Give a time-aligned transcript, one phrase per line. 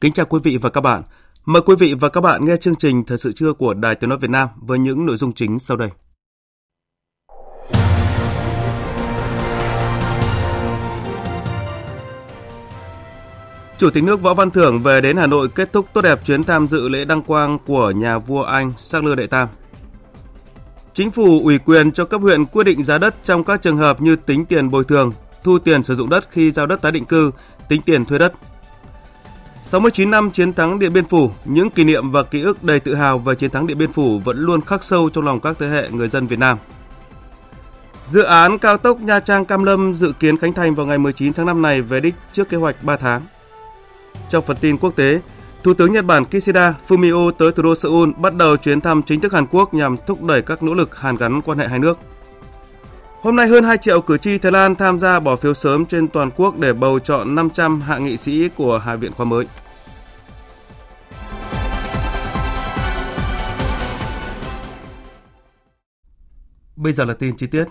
[0.00, 1.02] Kính chào quý vị và các bạn.
[1.44, 4.10] Mời quý vị và các bạn nghe chương trình Thời sự trưa của Đài Tiếng
[4.10, 5.88] nói Việt Nam với những nội dung chính sau đây.
[13.78, 16.44] Chủ tịch nước Võ Văn Thưởng về đến Hà Nội kết thúc tốt đẹp chuyến
[16.44, 19.48] tham dự lễ đăng quang của nhà vua Anh Charles Đệ Tam.
[20.94, 24.00] Chính phủ ủy quyền cho cấp huyện quyết định giá đất trong các trường hợp
[24.00, 25.12] như tính tiền bồi thường,
[25.44, 27.30] thu tiền sử dụng đất khi giao đất tái định cư,
[27.68, 28.32] tính tiền thuê đất,
[29.60, 32.94] 69 năm chiến thắng Điện Biên Phủ, những kỷ niệm và ký ức đầy tự
[32.94, 35.68] hào về chiến thắng Điện Biên Phủ vẫn luôn khắc sâu trong lòng các thế
[35.68, 36.58] hệ người dân Việt Nam.
[38.04, 41.32] Dự án cao tốc Nha Trang Cam Lâm dự kiến khánh thành vào ngày 19
[41.32, 43.22] tháng 5 này về đích trước kế hoạch 3 tháng.
[44.28, 45.20] Trong phần tin quốc tế,
[45.62, 49.20] Thủ tướng Nhật Bản Kishida Fumio tới thủ đô Seoul bắt đầu chuyến thăm chính
[49.20, 51.98] thức Hàn Quốc nhằm thúc đẩy các nỗ lực hàn gắn quan hệ hai nước.
[53.20, 56.08] Hôm nay hơn 2 triệu cử tri Thái Lan tham gia bỏ phiếu sớm trên
[56.08, 59.46] toàn quốc để bầu chọn 500 hạ nghị sĩ của Hạ viện khóa mới.
[66.76, 67.64] Bây giờ là tin chi tiết.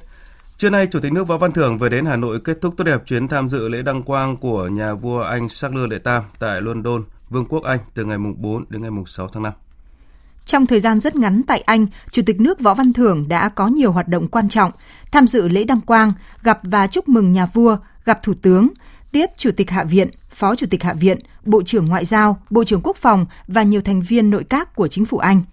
[0.57, 2.83] Trưa nay, Chủ tịch nước Võ Văn Thưởng về đến Hà Nội kết thúc tốt
[2.83, 6.61] đẹp chuyến tham dự lễ đăng quang của nhà vua Anh Charles Đệ Tam tại
[6.61, 9.53] London, Vương quốc Anh từ ngày 4 đến ngày 6 tháng 5.
[10.47, 13.67] Trong thời gian rất ngắn tại Anh, Chủ tịch nước Võ Văn Thưởng đã có
[13.67, 14.71] nhiều hoạt động quan trọng,
[15.11, 16.13] tham dự lễ đăng quang,
[16.43, 18.69] gặp và chúc mừng nhà vua, gặp Thủ tướng,
[19.11, 22.63] tiếp Chủ tịch Hạ viện, Phó Chủ tịch Hạ viện, Bộ trưởng Ngoại giao, Bộ
[22.63, 25.41] trưởng Quốc phòng và nhiều thành viên nội các của chính phủ Anh–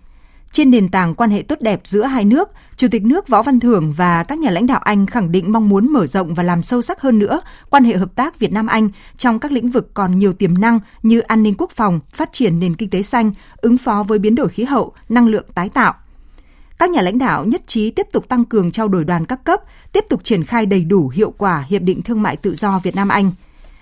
[0.54, 3.60] trên nền tảng quan hệ tốt đẹp giữa hai nước, Chủ tịch nước Võ Văn
[3.60, 6.62] Thưởng và các nhà lãnh đạo Anh khẳng định mong muốn mở rộng và làm
[6.62, 9.94] sâu sắc hơn nữa quan hệ hợp tác Việt Nam Anh trong các lĩnh vực
[9.94, 13.32] còn nhiều tiềm năng như an ninh quốc phòng, phát triển nền kinh tế xanh,
[13.56, 15.94] ứng phó với biến đổi khí hậu, năng lượng tái tạo.
[16.78, 19.60] Các nhà lãnh đạo nhất trí tiếp tục tăng cường trao đổi đoàn các cấp,
[19.92, 22.97] tiếp tục triển khai đầy đủ hiệu quả hiệp định thương mại tự do Việt
[22.97, 23.31] Nam Anh.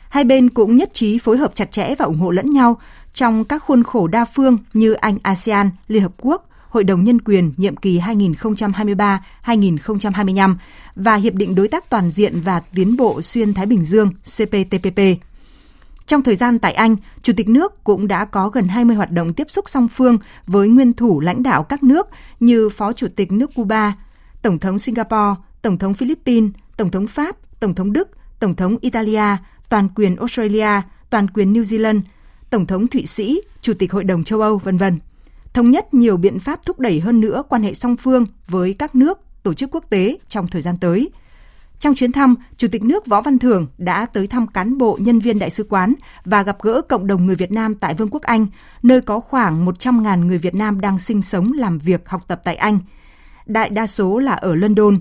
[0.08, 2.80] Hai bên cũng nhất trí phối hợp chặt chẽ và ủng hộ lẫn nhau
[3.14, 7.20] trong các khuôn khổ đa phương như Anh ASEAN, Liên Hợp Quốc, Hội đồng Nhân
[7.20, 10.54] quyền nhiệm kỳ 2023-2025
[10.96, 15.00] và Hiệp định Đối tác Toàn diện và Tiến bộ Xuyên Thái Bình Dương CPTPP.
[16.06, 19.32] Trong thời gian tại Anh, Chủ tịch nước cũng đã có gần 20 hoạt động
[19.32, 22.08] tiếp xúc song phương với nguyên thủ lãnh đạo các nước
[22.40, 23.96] như Phó Chủ tịch nước Cuba,
[24.42, 28.08] Tổng thống Singapore, Tổng thống Philippines, Tổng thống Pháp, Tổng thống Đức,
[28.38, 29.36] Tổng thống Italia,
[29.68, 32.00] toàn quyền Australia, toàn quyền New Zealand,
[32.50, 34.98] Tổng thống Thụy Sĩ, Chủ tịch Hội đồng châu Âu, vân vân
[35.54, 38.94] thống nhất nhiều biện pháp thúc đẩy hơn nữa quan hệ song phương với các
[38.94, 41.10] nước, tổ chức quốc tế trong thời gian tới.
[41.78, 45.18] Trong chuyến thăm, Chủ tịch nước Võ Văn Thưởng đã tới thăm cán bộ nhân
[45.18, 48.22] viên đại sứ quán và gặp gỡ cộng đồng người Việt Nam tại Vương quốc
[48.22, 48.46] Anh,
[48.82, 52.56] nơi có khoảng 100.000 người Việt Nam đang sinh sống, làm việc, học tập tại
[52.56, 52.78] Anh.
[53.46, 54.98] Đại đa số là ở London.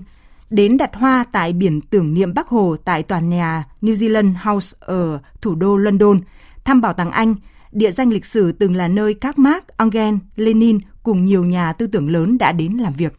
[0.50, 4.76] Đến đặt hoa tại biển tưởng niệm Bắc Hồ tại tòa nhà New Zealand House
[4.80, 6.20] ở thủ đô London,
[6.64, 7.34] thăm bảo tàng Anh,
[7.72, 11.86] địa danh lịch sử từng là nơi các Marx, Engels, Lenin cùng nhiều nhà tư
[11.86, 13.12] tưởng lớn đã đến làm việc.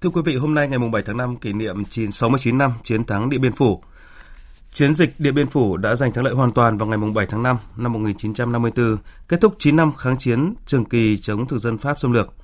[0.00, 3.30] Thưa quý vị, hôm nay ngày 7 tháng 5 kỷ niệm 69 năm chiến thắng
[3.30, 3.82] Điện Biên Phủ.
[4.72, 7.42] Chiến dịch Điện Biên Phủ đã giành thắng lợi hoàn toàn vào ngày 7 tháng
[7.42, 8.96] 5 năm 1954,
[9.28, 12.34] kết thúc 9 năm kháng chiến trường kỳ chống thực dân Pháp xâm lược.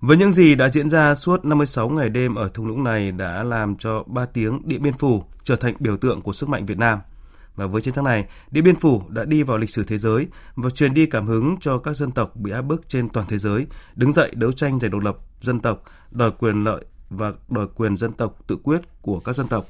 [0.00, 3.44] Với những gì đã diễn ra suốt 56 ngày đêm ở thung lũng này đã
[3.44, 6.78] làm cho ba tiếng Điện Biên Phủ trở thành biểu tượng của sức mạnh Việt
[6.78, 6.98] Nam–
[7.56, 10.26] và với chiến thắng này, Điện Biên Phủ đã đi vào lịch sử thế giới
[10.54, 13.38] và truyền đi cảm hứng cho các dân tộc bị áp bức trên toàn thế
[13.38, 17.66] giới đứng dậy đấu tranh giành độc lập dân tộc, đòi quyền lợi và đòi
[17.74, 19.64] quyền dân tộc tự quyết của các dân tộc.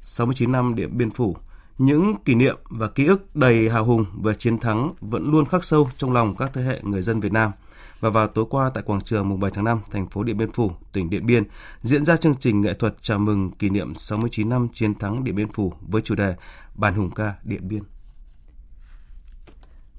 [0.00, 1.36] 69 năm Điện Biên Phủ,
[1.78, 5.64] những kỷ niệm và ký ức đầy hào hùng về chiến thắng vẫn luôn khắc
[5.64, 7.50] sâu trong lòng các thế hệ người dân Việt Nam–
[8.00, 10.52] và vào tối qua tại quảng trường mùng 7 tháng 5, thành phố Điện Biên
[10.52, 11.44] Phủ, tỉnh Điện Biên,
[11.82, 15.34] diễn ra chương trình nghệ thuật chào mừng kỷ niệm 69 năm chiến thắng Điện
[15.34, 16.34] Biên Phủ với chủ đề
[16.74, 17.82] bản hùng ca Điện Biên.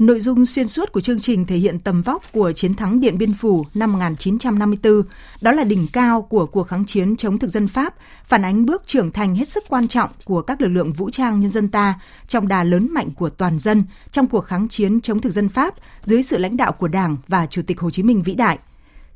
[0.01, 3.17] Nội dung xuyên suốt của chương trình thể hiện tầm vóc của chiến thắng Điện
[3.17, 5.01] Biên Phủ năm 1954,
[5.41, 7.95] đó là đỉnh cao của cuộc kháng chiến chống thực dân Pháp,
[8.25, 11.39] phản ánh bước trưởng thành hết sức quan trọng của các lực lượng vũ trang
[11.39, 15.21] nhân dân ta trong đà lớn mạnh của toàn dân trong cuộc kháng chiến chống
[15.21, 15.73] thực dân Pháp
[16.03, 18.59] dưới sự lãnh đạo của Đảng và Chủ tịch Hồ Chí Minh vĩ đại.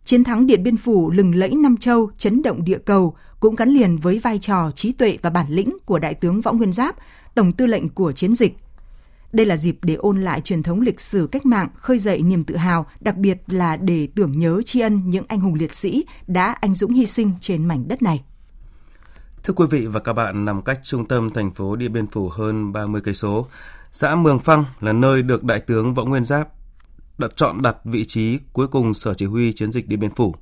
[0.04, 3.70] Chiến thắng Điện Biên Phủ lừng lẫy Nam Châu, chấn động địa cầu cũng gắn
[3.70, 6.96] liền với vai trò trí tuệ và bản lĩnh của Đại tướng Võ Nguyên Giáp,
[7.36, 8.58] Tổng tư lệnh của chiến dịch
[9.34, 12.44] đây là dịp để ôn lại truyền thống lịch sử cách mạng, khơi dậy niềm
[12.44, 16.06] tự hào, đặc biệt là để tưởng nhớ tri ân những anh hùng liệt sĩ
[16.28, 18.24] đã anh dũng hy sinh trên mảnh đất này.
[19.44, 22.30] Thưa quý vị và các bạn, nằm cách trung tâm thành phố Điện Biên Phủ
[22.30, 23.48] hơn 30 cây số,
[23.92, 26.50] xã Mường Phăng là nơi được Đại tướng Võ Nguyên Giáp
[27.18, 30.36] đặt chọn đặt vị trí cuối cùng sở chỉ huy chiến dịch Điện Biên Phủ.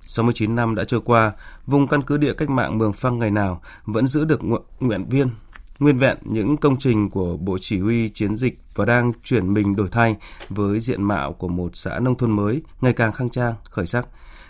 [0.00, 1.32] 69 năm đã trôi qua,
[1.66, 4.40] vùng căn cứ địa cách mạng Mường Phăng ngày nào vẫn giữ được
[4.80, 5.28] nguyện viên
[5.78, 9.76] nguyên vẹn những công trình của Bộ Chỉ huy Chiến dịch và đang chuyển mình
[9.76, 10.16] đổi thay
[10.48, 14.06] với diện mạo của một xã nông thôn mới ngày càng khang trang, khởi sắc.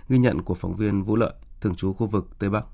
[0.08, 2.64] Ghi nhận của phóng viên Vũ Lợi, thường trú khu vực Tây Bắc.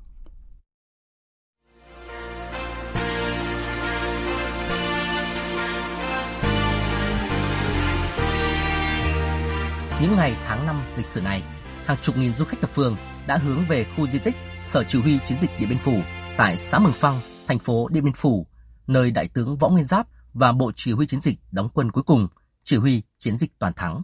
[10.02, 11.43] Những ngày tháng năm lịch sử này,
[11.84, 12.96] hàng chục nghìn du khách thập phương
[13.26, 14.34] đã hướng về khu di tích
[14.64, 16.00] Sở Chỉ huy Chiến dịch Điện Biên Phủ
[16.37, 17.20] tại xã Mường Phăng,
[17.52, 18.46] thành phố Điện Biên Phủ,
[18.87, 22.04] nơi Đại tướng Võ Nguyên Giáp và Bộ Chỉ huy Chiến dịch đóng quân cuối
[22.04, 22.28] cùng,
[22.62, 24.02] chỉ huy chiến dịch toàn thắng.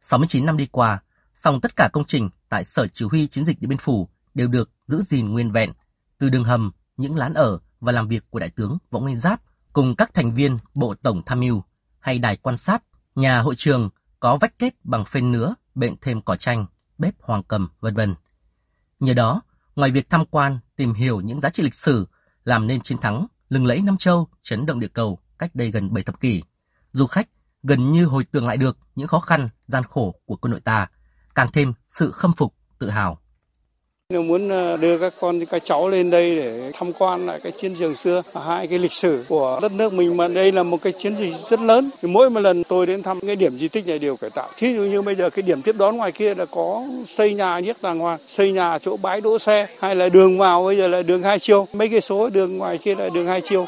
[0.00, 1.02] 69 năm đi qua,
[1.34, 4.48] song tất cả công trình tại Sở Chỉ huy Chiến dịch Điện Biên Phủ đều
[4.48, 5.72] được giữ gìn nguyên vẹn,
[6.18, 9.40] từ đường hầm, những lán ở và làm việc của Đại tướng Võ Nguyên Giáp
[9.72, 11.62] cùng các thành viên Bộ Tổng Tham mưu
[11.98, 12.82] hay đài quan sát,
[13.14, 13.90] nhà hội trường
[14.20, 16.66] có vách kết bằng phên nứa, bện thêm cỏ tranh,
[16.98, 18.14] bếp hoàng cầm, vân vân.
[19.00, 19.42] Nhờ đó,
[19.76, 22.06] ngoài việc tham quan, tìm hiểu những giá trị lịch sử
[22.46, 25.92] làm nên chiến thắng lừng lẫy Nam Châu, chấn động địa cầu cách đây gần
[25.92, 26.42] 7 thập kỷ.
[26.92, 27.28] Du khách
[27.62, 30.88] gần như hồi tưởng lại được những khó khăn, gian khổ của quân đội ta,
[31.34, 33.20] càng thêm sự khâm phục, tự hào.
[34.12, 37.52] Nếu muốn ờ, đưa các con các cháu lên đây để tham quan lại cái
[37.52, 40.76] chiến trường xưa, hai cái lịch sử của đất nước mình mà đây là một
[40.82, 41.90] cái chiến dịch rất lớn.
[42.02, 44.48] Thì mỗi một lần tôi đến thăm cái điểm di tích này đều cải tạo.
[44.56, 47.58] Thí dụ như bây giờ cái điểm tiếp đón ngoài kia là có xây nhà
[47.58, 50.88] nhất đàng hoàng, xây nhà chỗ bãi đỗ xe hay là đường vào bây giờ
[50.88, 53.66] là đường hai chiều, mấy cái số đường ngoài kia là đường hai chiều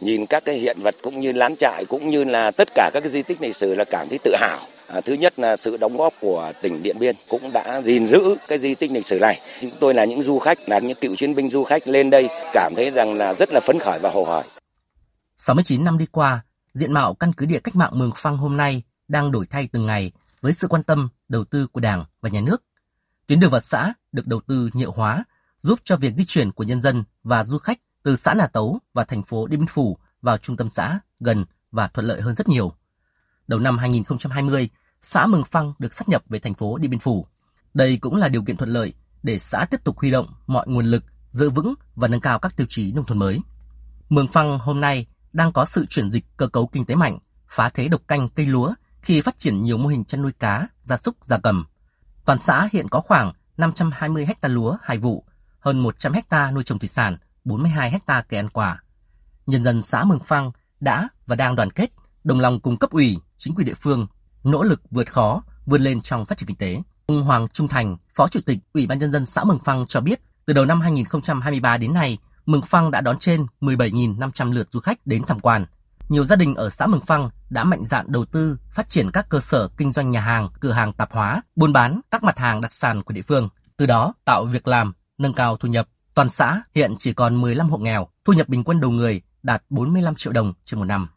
[0.00, 3.00] nhìn các cái hiện vật cũng như lán trại cũng như là tất cả các
[3.00, 4.58] cái di tích lịch sử là cảm thấy tự hào
[4.92, 8.36] À, thứ nhất là sự đóng góp của tỉnh Điện Biên cũng đã gìn giữ
[8.48, 9.38] cái di tích lịch sử này.
[9.60, 12.28] Chúng tôi là những du khách, là những cựu chiến binh du khách lên đây
[12.52, 14.44] cảm thấy rằng là rất là phấn khởi và hồ hởi.
[15.36, 16.44] 69 năm đi qua,
[16.74, 19.86] diện mạo căn cứ địa cách mạng Mường Phăng hôm nay đang đổi thay từng
[19.86, 22.62] ngày với sự quan tâm, đầu tư của Đảng và Nhà nước.
[23.26, 25.24] Tuyến đường vào xã được đầu tư nhựa hóa,
[25.62, 28.78] giúp cho việc di chuyển của nhân dân và du khách từ xã Nà Tấu
[28.94, 32.34] và thành phố Điện Biên Phủ vào trung tâm xã gần và thuận lợi hơn
[32.34, 32.72] rất nhiều.
[33.46, 34.68] Đầu năm 2020,
[35.02, 37.26] xã Mường Phăng được sát nhập về thành phố Điện Biên Phủ.
[37.74, 40.86] Đây cũng là điều kiện thuận lợi để xã tiếp tục huy động mọi nguồn
[40.86, 43.40] lực, giữ vững và nâng cao các tiêu chí nông thôn mới.
[44.08, 47.18] Mường Phăng hôm nay đang có sự chuyển dịch cơ cấu kinh tế mạnh,
[47.48, 50.66] phá thế độc canh cây lúa khi phát triển nhiều mô hình chăn nuôi cá,
[50.82, 51.64] gia súc, gia cầm.
[52.24, 55.24] Toàn xã hiện có khoảng 520 ha lúa hai vụ,
[55.60, 58.82] hơn 100 ha nuôi trồng thủy sản, 42 ha cây ăn quả.
[59.46, 60.50] Nhân dân xã Mường Phăng
[60.80, 61.90] đã và đang đoàn kết,
[62.24, 64.06] đồng lòng cùng cấp ủy, chính quyền địa phương
[64.44, 66.82] nỗ lực vượt khó, vươn lên trong phát triển kinh tế.
[67.06, 70.00] Ông Hoàng Trung Thành, Phó Chủ tịch Ủy ban nhân dân xã Mường Phăng cho
[70.00, 74.80] biết, từ đầu năm 2023 đến nay, Mường Phăng đã đón trên 17.500 lượt du
[74.80, 75.66] khách đến tham quan.
[76.08, 79.26] Nhiều gia đình ở xã Mường Phăng đã mạnh dạn đầu tư phát triển các
[79.28, 82.60] cơ sở kinh doanh nhà hàng, cửa hàng tạp hóa, buôn bán các mặt hàng
[82.60, 85.88] đặc sản của địa phương, từ đó tạo việc làm, nâng cao thu nhập.
[86.14, 89.62] Toàn xã hiện chỉ còn 15 hộ nghèo, thu nhập bình quân đầu người đạt
[89.70, 91.08] 45 triệu đồng trên một năm.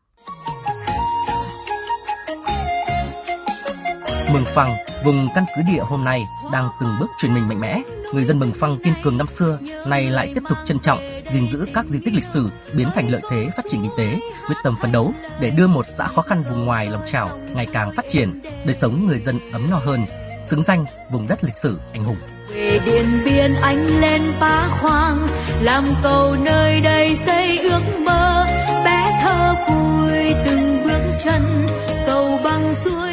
[4.34, 7.82] Mường Phăng, vùng căn cứ địa hôm nay đang từng bước chuyển mình mạnh mẽ.
[8.14, 11.00] Người dân Mường Phăng kiên cường năm xưa, nay lại tiếp tục trân trọng,
[11.32, 14.20] gìn giữ các di tích lịch sử, biến thành lợi thế phát triển kinh tế,
[14.48, 17.68] quyết tâm phấn đấu để đưa một xã khó khăn vùng ngoài lòng trào ngày
[17.74, 20.06] càng phát triển, đời sống người dân ấm no hơn,
[20.46, 22.18] xứng danh vùng đất lịch sử anh hùng.
[22.54, 25.28] Về Điện Biên anh lên bá khoang,
[25.62, 28.46] làm cầu nơi đây xây ước mơ,
[28.86, 31.68] bé thơ vui từng bước chân,
[32.06, 33.13] cầu băng suối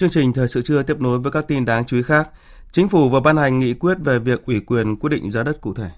[0.00, 2.28] Chương trình Thời sự trưa tiếp nối với các tin đáng chú ý khác.
[2.72, 5.60] Chính phủ vừa ban hành nghị quyết về việc ủy quyền quyết định giá đất
[5.60, 5.88] cụ thể.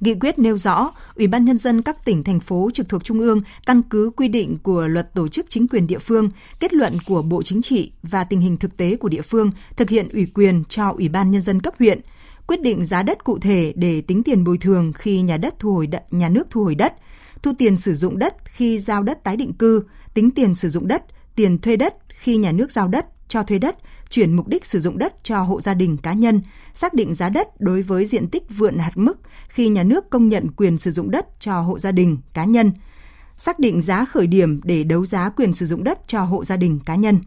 [0.00, 3.20] Nghị quyết nêu rõ, Ủy ban Nhân dân các tỉnh, thành phố trực thuộc Trung
[3.20, 6.92] ương căn cứ quy định của luật tổ chức chính quyền địa phương, kết luận
[7.06, 10.26] của Bộ Chính trị và tình hình thực tế của địa phương thực hiện ủy
[10.34, 12.00] quyền cho Ủy ban Nhân dân cấp huyện,
[12.46, 15.74] quyết định giá đất cụ thể để tính tiền bồi thường khi nhà đất thu
[15.74, 16.94] hồi đất, nhà nước thu hồi đất,
[17.42, 19.82] thu tiền sử dụng đất khi giao đất tái định cư,
[20.14, 21.02] tính tiền sử dụng đất,
[21.36, 23.76] tiền thuê đất khi nhà nước giao đất, cho thuê đất,
[24.10, 26.40] chuyển mục đích sử dụng đất cho hộ gia đình cá nhân,
[26.74, 30.28] xác định giá đất đối với diện tích vượn hạt mức khi nhà nước công
[30.28, 32.72] nhận quyền sử dụng đất cho hộ gia đình cá nhân,
[33.36, 36.56] xác định giá khởi điểm để đấu giá quyền sử dụng đất cho hộ gia
[36.56, 37.20] đình cá nhân.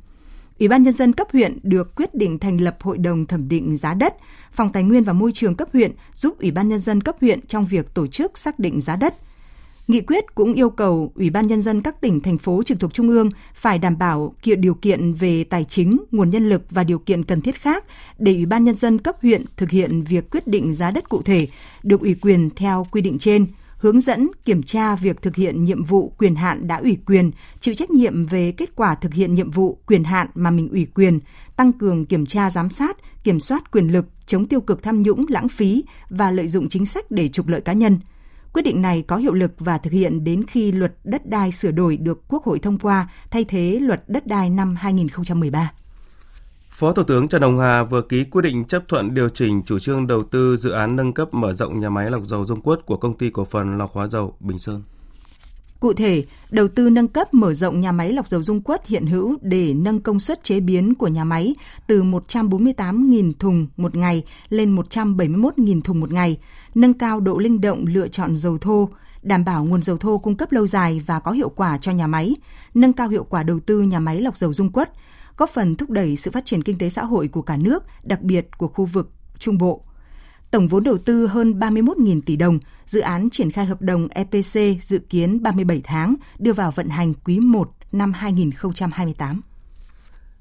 [0.60, 3.78] Ủy ban nhân dân cấp huyện được quyết định thành lập hội đồng thẩm định
[3.78, 4.14] giá đất,
[4.52, 7.48] Phòng Tài nguyên và Môi trường cấp huyện giúp Ủy ban nhân dân cấp huyện
[7.48, 9.14] trong việc tổ chức xác định giá đất.
[9.88, 12.94] Nghị quyết cũng yêu cầu Ủy ban nhân dân các tỉnh thành phố trực thuộc
[12.94, 16.84] trung ương phải đảm bảo kiện điều kiện về tài chính, nguồn nhân lực và
[16.84, 17.84] điều kiện cần thiết khác
[18.18, 21.22] để Ủy ban nhân dân cấp huyện thực hiện việc quyết định giá đất cụ
[21.22, 21.48] thể
[21.84, 23.46] được ủy quyền theo quy định trên
[23.78, 27.76] hướng dẫn kiểm tra việc thực hiện nhiệm vụ quyền hạn đã ủy quyền, chịu
[27.76, 31.20] trách nhiệm về kết quả thực hiện nhiệm vụ quyền hạn mà mình ủy quyền,
[31.56, 35.26] tăng cường kiểm tra giám sát, kiểm soát quyền lực, chống tiêu cực tham nhũng,
[35.30, 38.00] lãng phí và lợi dụng chính sách để trục lợi cá nhân.
[38.58, 41.72] Quyết định này có hiệu lực và thực hiện đến khi luật đất đai sửa
[41.72, 45.72] đổi được Quốc hội thông qua thay thế luật đất đai năm 2013.
[46.70, 49.80] Phó Thủ tướng Trần Hồng Hà vừa ký quyết định chấp thuận điều chỉnh chủ
[49.80, 52.86] trương đầu tư dự án nâng cấp mở rộng nhà máy lọc dầu Dung Quất
[52.86, 54.84] của công ty cổ phần lọc hóa dầu Bình Sơn.
[55.80, 59.06] Cụ thể, đầu tư nâng cấp mở rộng nhà máy lọc dầu Dung Quất hiện
[59.06, 61.56] hữu để nâng công suất chế biến của nhà máy
[61.88, 66.38] từ 148.000 thùng một ngày lên 171.000 thùng một ngày,
[66.78, 68.90] nâng cao độ linh động lựa chọn dầu thô,
[69.22, 72.08] đảm bảo nguồn dầu thô cung cấp lâu dài và có hiệu quả cho nhà
[72.08, 72.36] máy,
[72.74, 74.92] nâng cao hiệu quả đầu tư nhà máy lọc dầu Dung Quất,
[75.38, 78.22] góp phần thúc đẩy sự phát triển kinh tế xã hội của cả nước, đặc
[78.22, 79.82] biệt của khu vực Trung Bộ.
[80.52, 84.82] Tổng vốn đầu tư hơn 31.000 tỷ đồng, dự án triển khai hợp đồng EPC
[84.82, 89.42] dự kiến 37 tháng, đưa vào vận hành quý 1 năm 2028.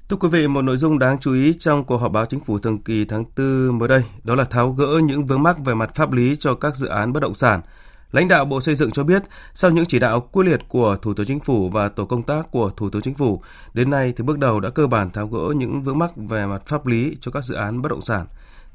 [0.08, 2.58] Thưa quý vị, một nội dung đáng chú ý trong cuộc họp báo chính phủ
[2.58, 5.94] thường kỳ tháng 4 mới đây, đó là tháo gỡ những vướng mắc về mặt
[5.94, 7.60] pháp lý cho các dự án bất động sản–
[8.12, 9.22] Lãnh đạo Bộ Xây dựng cho biết,
[9.54, 12.50] sau những chỉ đạo quyết liệt của Thủ tướng Chính phủ và tổ công tác
[12.50, 13.42] của Thủ tướng Chính phủ,
[13.75, 16.66] đến nay thì bước đầu đã cơ bản tháo gỡ những vướng mắc về mặt
[16.66, 18.26] pháp lý cho các dự án bất động sản.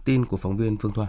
[0.05, 1.07] Tin của phóng viên Phương Thoa.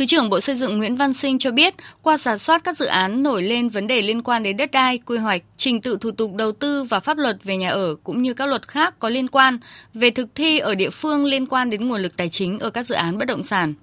[0.00, 2.86] Thứ trưởng Bộ Xây dựng Nguyễn Văn Sinh cho biết, qua giả soát các dự
[2.86, 6.10] án nổi lên vấn đề liên quan đến đất đai, quy hoạch, trình tự thủ
[6.10, 9.08] tục đầu tư và pháp luật về nhà ở cũng như các luật khác có
[9.08, 9.58] liên quan
[9.94, 12.86] về thực thi ở địa phương liên quan đến nguồn lực tài chính ở các
[12.86, 13.74] dự án bất động sản.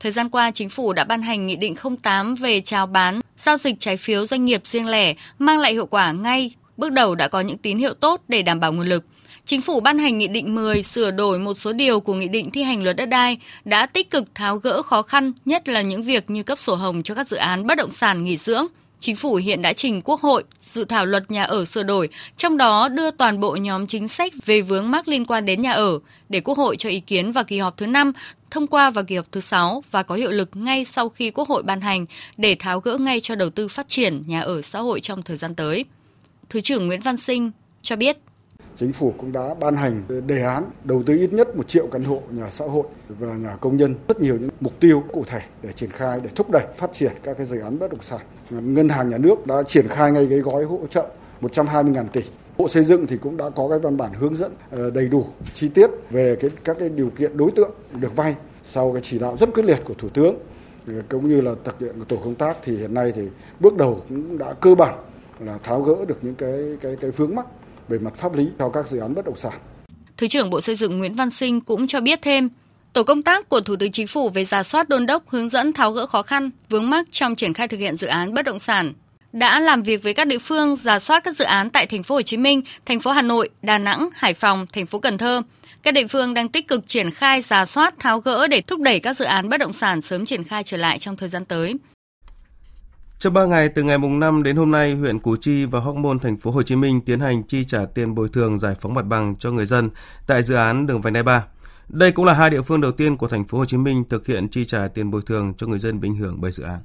[0.00, 3.56] Thời gian qua, chính phủ đã ban hành Nghị định 08 về chào bán, giao
[3.56, 7.28] dịch trái phiếu doanh nghiệp riêng lẻ, mang lại hiệu quả ngay, bước đầu đã
[7.28, 9.04] có những tín hiệu tốt để đảm bảo nguồn lực.
[9.44, 12.50] Chính phủ ban hành Nghị định 10 sửa đổi một số điều của Nghị định
[12.50, 16.02] thi hành luật đất đai đã tích cực tháo gỡ khó khăn, nhất là những
[16.02, 18.66] việc như cấp sổ hồng cho các dự án bất động sản nghỉ dưỡng,
[19.00, 22.56] Chính phủ hiện đã trình Quốc hội dự thảo luật nhà ở sửa đổi, trong
[22.56, 25.98] đó đưa toàn bộ nhóm chính sách về vướng mắc liên quan đến nhà ở
[26.28, 28.12] để Quốc hội cho ý kiến vào kỳ họp thứ 5,
[28.50, 31.48] thông qua vào kỳ họp thứ 6 và có hiệu lực ngay sau khi Quốc
[31.48, 32.06] hội ban hành
[32.36, 35.36] để tháo gỡ ngay cho đầu tư phát triển nhà ở xã hội trong thời
[35.36, 35.84] gian tới.
[36.48, 37.50] Thứ trưởng Nguyễn Văn Sinh
[37.82, 38.16] cho biết
[38.80, 42.04] Chính phủ cũng đã ban hành đề án đầu tư ít nhất một triệu căn
[42.04, 43.94] hộ nhà xã hội và nhà công nhân.
[44.08, 47.12] Rất nhiều những mục tiêu cụ thể để triển khai, để thúc đẩy phát triển
[47.22, 48.20] các cái dự án bất động sản.
[48.50, 51.06] Ngân hàng nhà nước đã triển khai ngay cái gói hỗ trợ
[51.40, 52.20] 120.000 tỷ.
[52.58, 55.26] Bộ Xây dựng thì cũng đã có cái văn bản hướng dẫn ờ, đầy đủ
[55.54, 59.18] chi tiết về cái các cái điều kiện đối tượng được vay sau cái chỉ
[59.18, 60.34] đạo rất quyết liệt của Thủ tướng
[60.86, 63.22] ờ, cũng như là thực hiện của tổ công tác thì hiện nay thì
[63.60, 64.94] bước đầu cũng đã cơ bản
[65.40, 67.46] là tháo gỡ được những cái cái cái vướng mắc
[67.88, 69.52] về mặt pháp lý cho các dự án bất động sản.
[70.16, 72.48] Thứ trưởng Bộ Xây dựng Nguyễn Văn Sinh cũng cho biết thêm,
[72.92, 75.72] Tổ công tác của Thủ tướng Chính phủ về giả soát đôn đốc hướng dẫn
[75.72, 78.58] tháo gỡ khó khăn, vướng mắc trong triển khai thực hiện dự án bất động
[78.58, 78.92] sản
[79.32, 82.14] đã làm việc với các địa phương giả soát các dự án tại thành phố
[82.14, 85.42] Hồ Chí Minh, thành phố Hà Nội, Đà Nẵng, Hải Phòng, thành phố Cần Thơ.
[85.82, 89.00] Các địa phương đang tích cực triển khai giả soát tháo gỡ để thúc đẩy
[89.00, 91.74] các dự án bất động sản sớm triển khai trở lại trong thời gian tới.
[93.18, 95.96] Trong 3 ngày từ ngày mùng 5 đến hôm nay, huyện Củ Chi và Hóc
[95.96, 98.94] Môn thành phố Hồ Chí Minh tiến hành chi trả tiền bồi thường giải phóng
[98.94, 99.90] mặt bằng cho người dân
[100.26, 101.44] tại dự án đường vành đai 3.
[101.88, 104.26] Đây cũng là hai địa phương đầu tiên của thành phố Hồ Chí Minh thực
[104.26, 106.78] hiện chi trả tiền bồi thường cho người dân bị ảnh hưởng bởi dự án.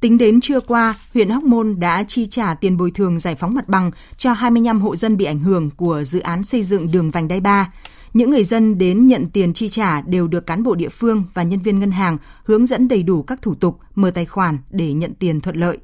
[0.00, 3.54] Tính đến trưa qua, huyện Hóc Môn đã chi trả tiền bồi thường giải phóng
[3.54, 7.10] mặt bằng cho 25 hộ dân bị ảnh hưởng của dự án xây dựng đường
[7.10, 7.72] vành đai 3.
[8.14, 11.42] Những người dân đến nhận tiền chi trả đều được cán bộ địa phương và
[11.42, 14.92] nhân viên ngân hàng hướng dẫn đầy đủ các thủ tục mở tài khoản để
[14.92, 15.78] nhận tiền thuận lợi.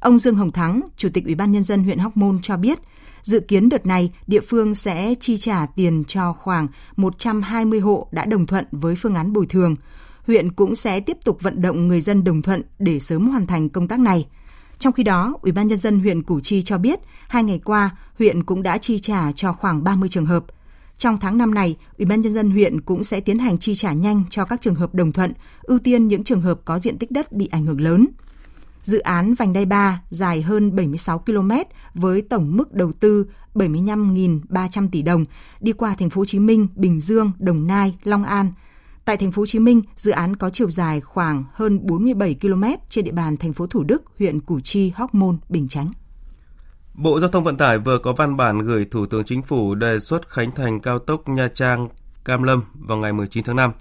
[0.00, 2.78] Ông Dương Hồng Thắng, Chủ tịch Ủy ban nhân dân huyện Hóc Môn cho biết,
[3.22, 8.24] dự kiến đợt này địa phương sẽ chi trả tiền cho khoảng 120 hộ đã
[8.24, 9.76] đồng thuận với phương án bồi thường.
[10.26, 13.68] Huyện cũng sẽ tiếp tục vận động người dân đồng thuận để sớm hoàn thành
[13.68, 14.26] công tác này.
[14.78, 17.96] Trong khi đó, Ủy ban nhân dân huyện Củ Chi cho biết, hai ngày qua,
[18.18, 20.44] huyện cũng đã chi trả cho khoảng 30 trường hợp–
[20.98, 23.92] trong tháng năm này, Ủy ban nhân dân huyện cũng sẽ tiến hành chi trả
[23.92, 25.32] nhanh cho các trường hợp đồng thuận,
[25.62, 28.06] ưu tiên những trường hợp có diện tích đất bị ảnh hưởng lớn.
[28.82, 31.50] Dự án vành đai 3 dài hơn 76 km
[31.94, 35.24] với tổng mức đầu tư 75.300 tỷ đồng
[35.60, 38.52] đi qua thành phố Hồ Chí Minh, Bình Dương, Đồng Nai, Long An.
[39.04, 42.64] Tại thành phố Hồ Chí Minh, dự án có chiều dài khoảng hơn 47 km
[42.88, 45.92] trên địa bàn thành phố Thủ Đức, huyện Củ Chi, Hóc Môn, Bình Chánh.
[46.94, 50.00] Bộ Giao thông Vận tải vừa có văn bản gửi Thủ tướng Chính phủ đề
[50.00, 51.88] xuất khánh thành cao tốc Nha Trang
[52.24, 53.72] Cam Lâm vào ngày 19 tháng 5.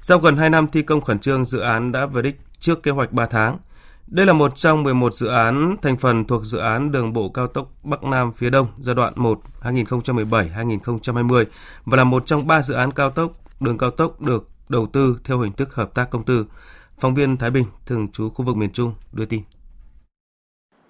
[0.00, 2.90] Sau gần 2 năm thi công khẩn trương, dự án đã về đích trước kế
[2.90, 3.58] hoạch 3 tháng.
[4.06, 7.46] Đây là một trong 11 dự án thành phần thuộc dự án đường bộ cao
[7.46, 11.44] tốc Bắc Nam phía Đông giai đoạn 1 2017-2020
[11.84, 15.18] và là một trong 3 dự án cao tốc đường cao tốc được đầu tư
[15.24, 16.46] theo hình thức hợp tác công tư.
[17.00, 19.42] Phóng viên Thái Bình, thường trú khu vực miền Trung, đưa tin.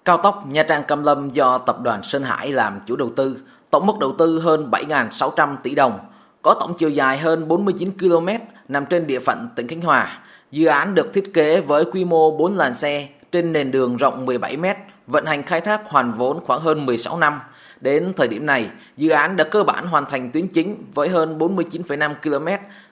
[0.05, 3.37] Cao tốc Nha Trang Cam Lâm do Tập đoàn Sơn Hải làm chủ đầu tư,
[3.69, 5.99] tổng mức đầu tư hơn 7.600 tỷ đồng,
[6.41, 8.27] có tổng chiều dài hơn 49 km
[8.67, 10.19] nằm trên địa phận tỉnh Khánh Hòa.
[10.51, 14.25] Dự án được thiết kế với quy mô 4 làn xe trên nền đường rộng
[14.25, 14.65] 17 m,
[15.07, 17.39] vận hành khai thác hoàn vốn khoảng hơn 16 năm.
[17.81, 21.37] Đến thời điểm này, dự án đã cơ bản hoàn thành tuyến chính với hơn
[21.37, 22.47] 49,5 km,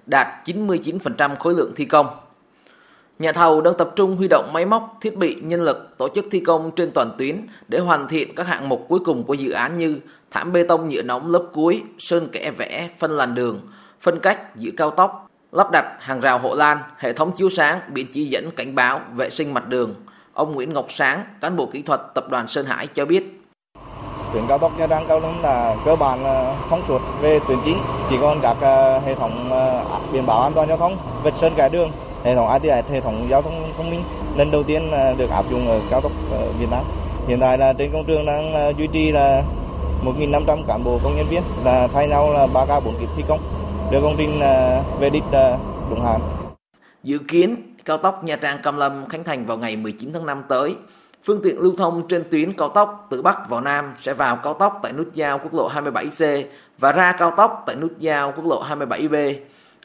[0.05, 2.07] đạt 99% khối lượng thi công.
[3.19, 6.25] Nhà thầu đang tập trung huy động máy móc, thiết bị, nhân lực tổ chức
[6.31, 9.51] thi công trên toàn tuyến để hoàn thiện các hạng mục cuối cùng của dự
[9.51, 9.99] án như
[10.31, 13.61] thảm bê tông nhựa nóng lớp cuối, sơn kẽ vẽ, phân làn đường,
[14.01, 17.79] phân cách giữa cao tốc, lắp đặt hàng rào hộ lan, hệ thống chiếu sáng,
[17.93, 19.93] biển chỉ dẫn cảnh báo, vệ sinh mặt đường.
[20.33, 23.41] Ông Nguyễn Ngọc Sáng, cán bộ kỹ thuật tập đoàn Sơn Hải cho biết.
[24.33, 26.19] Tuyến cao tốc Nha Trang Cao lãnh là cơ bản
[26.69, 27.77] thông suốt về tuyến chính,
[28.09, 29.83] chỉ còn các ờ, hệ thống ờ,
[30.13, 31.91] biển báo an toàn giao thông, vạch sơn kẻ đường,
[32.23, 34.01] hệ thống ITS, hệ thống giao thông thông minh
[34.37, 36.83] lần đầu tiên được áp dụng ở cao tốc ờ, Việt Nam.
[37.27, 39.43] Hiện tại là trên công trường đang ờ, duy trì là
[40.05, 43.23] 1.500 cán bộ công nhân viên là thay nhau là 3 ca 4 kịp thi
[43.27, 43.39] công
[43.91, 45.23] đưa công trình ờ, về đích
[45.89, 46.19] đúng hạn.
[47.03, 50.43] Dự kiến cao tốc Nha Trang Cam Lâm khánh thành vào ngày 19 tháng 5
[50.49, 50.75] tới.
[51.23, 54.53] Phương tiện lưu thông trên tuyến cao tốc từ Bắc vào Nam sẽ vào cao
[54.53, 56.43] tốc tại nút giao quốc lộ 27C
[56.79, 59.35] và ra cao tốc tại nút giao quốc lộ 27B.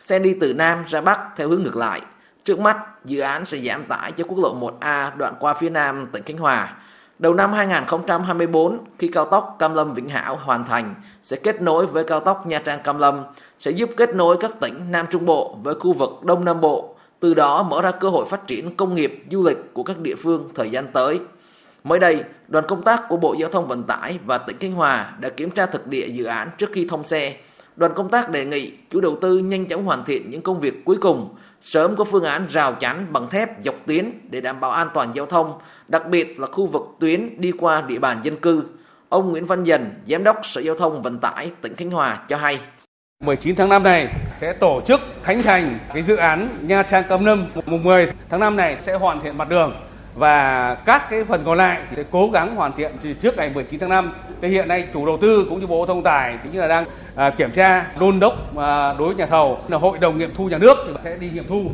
[0.01, 2.01] Xe đi từ Nam ra Bắc theo hướng ngược lại.
[2.45, 6.07] Trước mắt, dự án sẽ giảm tải cho quốc lộ 1A đoạn qua phía Nam
[6.13, 6.77] tỉnh Khánh Hòa.
[7.19, 11.87] Đầu năm 2024, khi cao tốc Cam Lâm Vĩnh Hảo hoàn thành, sẽ kết nối
[11.87, 13.23] với cao tốc Nha Trang Cam Lâm,
[13.59, 16.95] sẽ giúp kết nối các tỉnh Nam Trung Bộ với khu vực Đông Nam Bộ,
[17.21, 20.15] từ đó mở ra cơ hội phát triển công nghiệp, du lịch của các địa
[20.15, 21.21] phương thời gian tới.
[21.85, 25.13] Mới đây, đoàn công tác của Bộ Giao thông Vận tải và tỉnh Khánh Hòa
[25.21, 27.37] đã kiểm tra thực địa dự án trước khi thông xe.
[27.77, 30.85] Đoàn công tác đề nghị chủ đầu tư nhanh chóng hoàn thiện những công việc
[30.85, 34.71] cuối cùng, sớm có phương án rào chắn bằng thép dọc tuyến để đảm bảo
[34.71, 38.37] an toàn giao thông, đặc biệt là khu vực tuyến đi qua địa bàn dân
[38.37, 38.65] cư.
[39.09, 42.37] Ông Nguyễn Văn Dần, Giám đốc Sở Giao thông Vận tải tỉnh Khánh Hòa cho
[42.37, 42.59] hay.
[43.25, 47.25] 19 tháng 5 này sẽ tổ chức khánh thành cái dự án Nha Trang Cam
[47.25, 47.47] Lâm.
[47.67, 49.75] Mùng 10 tháng 5 này sẽ hoàn thiện mặt đường
[50.15, 53.81] và các cái phần còn lại thì sẽ cố gắng hoàn thiện trước ngày 19
[53.81, 54.13] tháng 5.
[54.41, 56.85] Thì hiện nay chủ đầu tư cũng như Bộ Thông tải thì như là đang
[57.15, 60.49] à, kiểm tra đôn đốc à, đối với nhà thầu là hội đồng nghiệm thu
[60.49, 61.71] nhà nước thì sẽ đi nghiệm thu.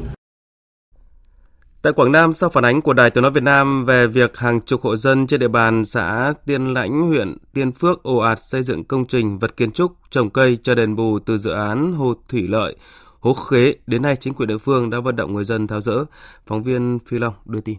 [1.82, 4.60] Tại Quảng Nam, sau phản ánh của Đài Tiếng Nói Việt Nam về việc hàng
[4.60, 8.62] chục hộ dân trên địa bàn xã Tiên Lãnh, huyện Tiên Phước ồ ạt xây
[8.62, 12.14] dựng công trình vật kiến trúc, trồng cây cho đền bù từ dự án hồ
[12.28, 12.76] thủy lợi,
[13.20, 16.04] hố khế, đến nay chính quyền địa phương đã vận động người dân tháo rỡ.
[16.46, 17.76] Phóng viên Phi Long đưa tin.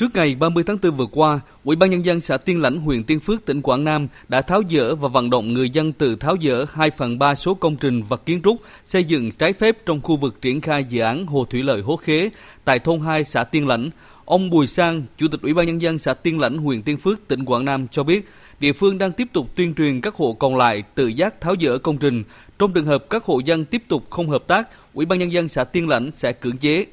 [0.00, 3.04] Trước ngày 30 tháng 4 vừa qua, Ủy ban nhân dân xã Tiên Lãnh, huyện
[3.04, 6.36] Tiên Phước, tỉnh Quảng Nam đã tháo dỡ và vận động người dân tự tháo
[6.42, 10.00] dỡ 2 phần 3 số công trình và kiến trúc xây dựng trái phép trong
[10.00, 12.30] khu vực triển khai dự án hồ thủy lợi Hố Khế
[12.64, 13.90] tại thôn 2 xã Tiên Lãnh.
[14.24, 17.28] Ông Bùi Sang, Chủ tịch Ủy ban nhân dân xã Tiên Lãnh, huyện Tiên Phước,
[17.28, 18.28] tỉnh Quảng Nam cho biết,
[18.60, 21.78] địa phương đang tiếp tục tuyên truyền các hộ còn lại tự giác tháo dỡ
[21.78, 22.24] công trình.
[22.58, 25.48] Trong trường hợp các hộ dân tiếp tục không hợp tác, Ủy ban nhân dân
[25.48, 26.86] xã Tiên Lãnh sẽ cưỡng chế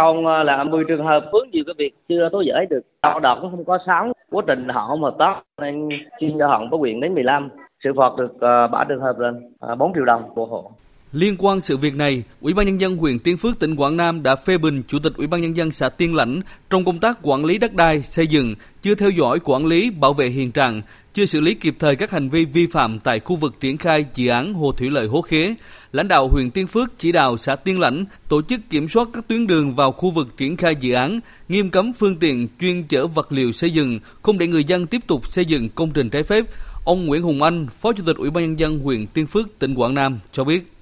[0.00, 2.80] còn ờ, là 10 trường hợp vướng nhiều cái việc chưa tố giải được.
[3.00, 5.88] Tạo đợt cũng không có sóng quá trình họ không hợp tác nên
[6.20, 7.48] xin cho họ có quyền đến 15
[7.84, 10.70] sự phạt được ờ, bả trường hợp lên ờ, 4 triệu đồng của hộ
[11.12, 14.22] Liên quan sự việc này, Ủy ban nhân dân huyện Tiên Phước tỉnh Quảng Nam
[14.22, 17.18] đã phê bình Chủ tịch Ủy ban nhân dân xã Tiên Lãnh trong công tác
[17.22, 20.82] quản lý đất đai, xây dựng, chưa theo dõi quản lý, bảo vệ hiện trạng,
[21.14, 24.04] chưa xử lý kịp thời các hành vi vi phạm tại khu vực triển khai
[24.14, 25.54] dự án hồ thủy lợi Hố Khế.
[25.92, 29.28] Lãnh đạo huyện Tiên Phước chỉ đạo xã Tiên Lãnh tổ chức kiểm soát các
[29.28, 33.06] tuyến đường vào khu vực triển khai dự án, nghiêm cấm phương tiện chuyên chở
[33.06, 36.22] vật liệu xây dựng, không để người dân tiếp tục xây dựng công trình trái
[36.22, 36.44] phép.
[36.84, 39.74] Ông Nguyễn Hùng Anh, Phó Chủ tịch Ủy ban nhân dân huyện Tiên Phước, tỉnh
[39.74, 40.72] Quảng Nam cho biết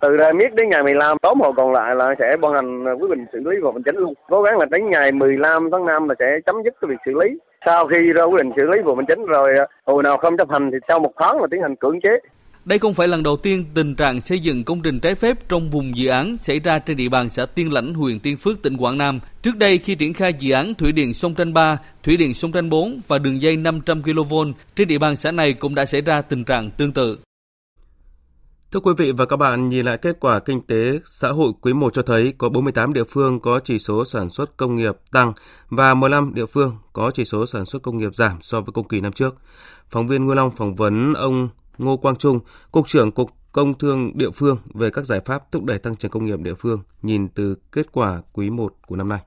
[0.00, 2.92] từ ra miết đến ngày 15 tóm hồ còn lại là sẽ ban hành à,
[2.92, 5.86] quyết định xử lý và hành chính luôn cố gắng là đến ngày 15 tháng
[5.86, 8.66] 5 là sẽ chấm dứt cái việc xử lý sau khi ra quyết định xử
[8.66, 11.40] lý vụ hành chính rồi à, hồi nào không chấp hành thì sau một tháng
[11.40, 12.10] là tiến hành cưỡng chế
[12.64, 15.70] Đây không phải lần đầu tiên tình trạng xây dựng công trình trái phép trong
[15.70, 18.76] vùng dự án xảy ra trên địa bàn xã Tiên Lãnh, huyện Tiên Phước, tỉnh
[18.76, 19.20] Quảng Nam.
[19.42, 22.52] Trước đây khi triển khai dự án Thủy điện sông Tranh 3, Thủy điện sông
[22.52, 24.34] Tranh 4 và đường dây 500 kV
[24.76, 27.18] trên địa bàn xã này cũng đã xảy ra tình trạng tương tự.
[28.72, 31.72] Thưa quý vị và các bạn, nhìn lại kết quả kinh tế xã hội quý
[31.72, 35.32] 1 cho thấy có 48 địa phương có chỉ số sản xuất công nghiệp tăng
[35.68, 38.88] và 15 địa phương có chỉ số sản xuất công nghiệp giảm so với cùng
[38.88, 39.36] kỳ năm trước.
[39.90, 42.40] Phóng viên Nguyên Long phỏng vấn ông Ngô Quang Trung,
[42.72, 46.10] Cục trưởng Cục Công Thương địa phương về các giải pháp thúc đẩy tăng trưởng
[46.10, 49.20] công nghiệp địa phương nhìn từ kết quả quý 1 của năm nay.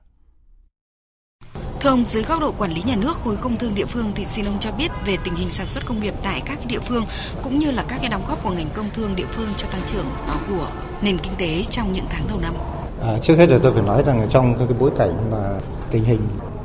[1.82, 4.24] Thưa ông, dưới góc độ quản lý nhà nước khối công thương địa phương thì
[4.24, 7.04] xin ông cho biết về tình hình sản xuất công nghiệp tại các địa phương
[7.42, 9.80] cũng như là các cái đóng góp của ngành công thương địa phương cho tăng
[9.92, 10.04] trưởng
[10.48, 10.68] của
[11.02, 12.54] nền kinh tế trong những tháng đầu năm.
[13.02, 15.58] À, trước hết là tôi phải nói rằng trong cái bối cảnh mà
[15.90, 16.20] tình hình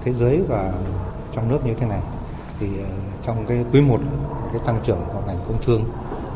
[0.06, 0.72] thế giới và
[1.36, 2.00] trong nước như thế này
[2.60, 2.90] thì à,
[3.26, 4.00] trong cái quý 1
[4.52, 5.84] cái tăng trưởng của ngành công thương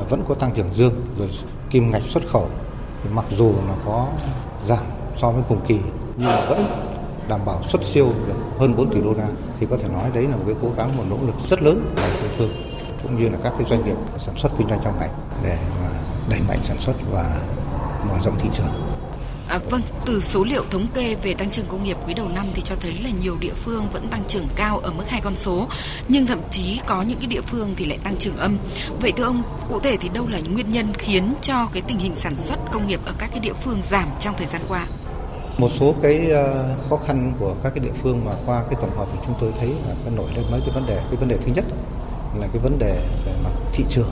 [0.09, 1.29] vẫn có tăng trưởng dương rồi
[1.69, 2.47] kim ngạch xuất khẩu
[3.03, 4.07] thì mặc dù nó có
[4.63, 4.83] giảm
[5.17, 5.77] so với cùng kỳ
[6.17, 6.90] nhưng mà vẫn
[7.31, 9.27] đảm bảo xuất siêu được hơn 4 tỷ đô la
[9.59, 11.81] thì có thể nói đấy là một cái cố gắng một nỗ lực rất lớn
[11.83, 12.49] của ngành công thương
[13.03, 15.09] cũng như là các cái doanh nghiệp sản xuất kinh doanh trong ngành
[15.43, 15.89] để mà
[16.29, 17.39] đẩy mạnh sản xuất và
[18.07, 18.97] mở rộng thị trường.
[19.47, 22.47] À, vâng, từ số liệu thống kê về tăng trưởng công nghiệp quý đầu năm
[22.55, 25.35] thì cho thấy là nhiều địa phương vẫn tăng trưởng cao ở mức hai con
[25.35, 25.67] số,
[26.07, 28.57] nhưng thậm chí có những cái địa phương thì lại tăng trưởng âm.
[29.01, 31.99] Vậy thưa ông, cụ thể thì đâu là những nguyên nhân khiến cho cái tình
[31.99, 34.87] hình sản xuất công nghiệp ở các cái địa phương giảm trong thời gian qua?
[35.57, 38.97] Một số cái ờ, khó khăn của các cái địa phương mà qua cái tổng
[38.97, 40.95] hợp thì chúng tôi thấy là nó nổi lên mấy cái vấn đề.
[40.95, 41.65] Cái vấn đề thứ nhất
[42.39, 44.09] là cái vấn đề về mặt thị trường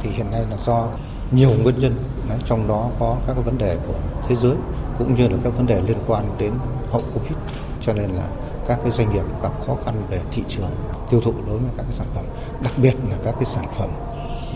[0.00, 0.88] thì hiện nay là do
[1.30, 2.04] nhiều nguyên nhân
[2.44, 3.94] trong đó có các cái vấn đề của
[4.28, 4.54] thế giới
[4.98, 6.52] cũng như là các vấn đề liên quan đến
[6.90, 7.38] hậu covid
[7.80, 8.26] cho nên là
[8.68, 10.70] các cái doanh nghiệp gặp khó khăn về thị trường,
[11.10, 12.24] tiêu thụ đối với các cái sản phẩm,
[12.62, 13.90] đặc biệt là các cái sản phẩm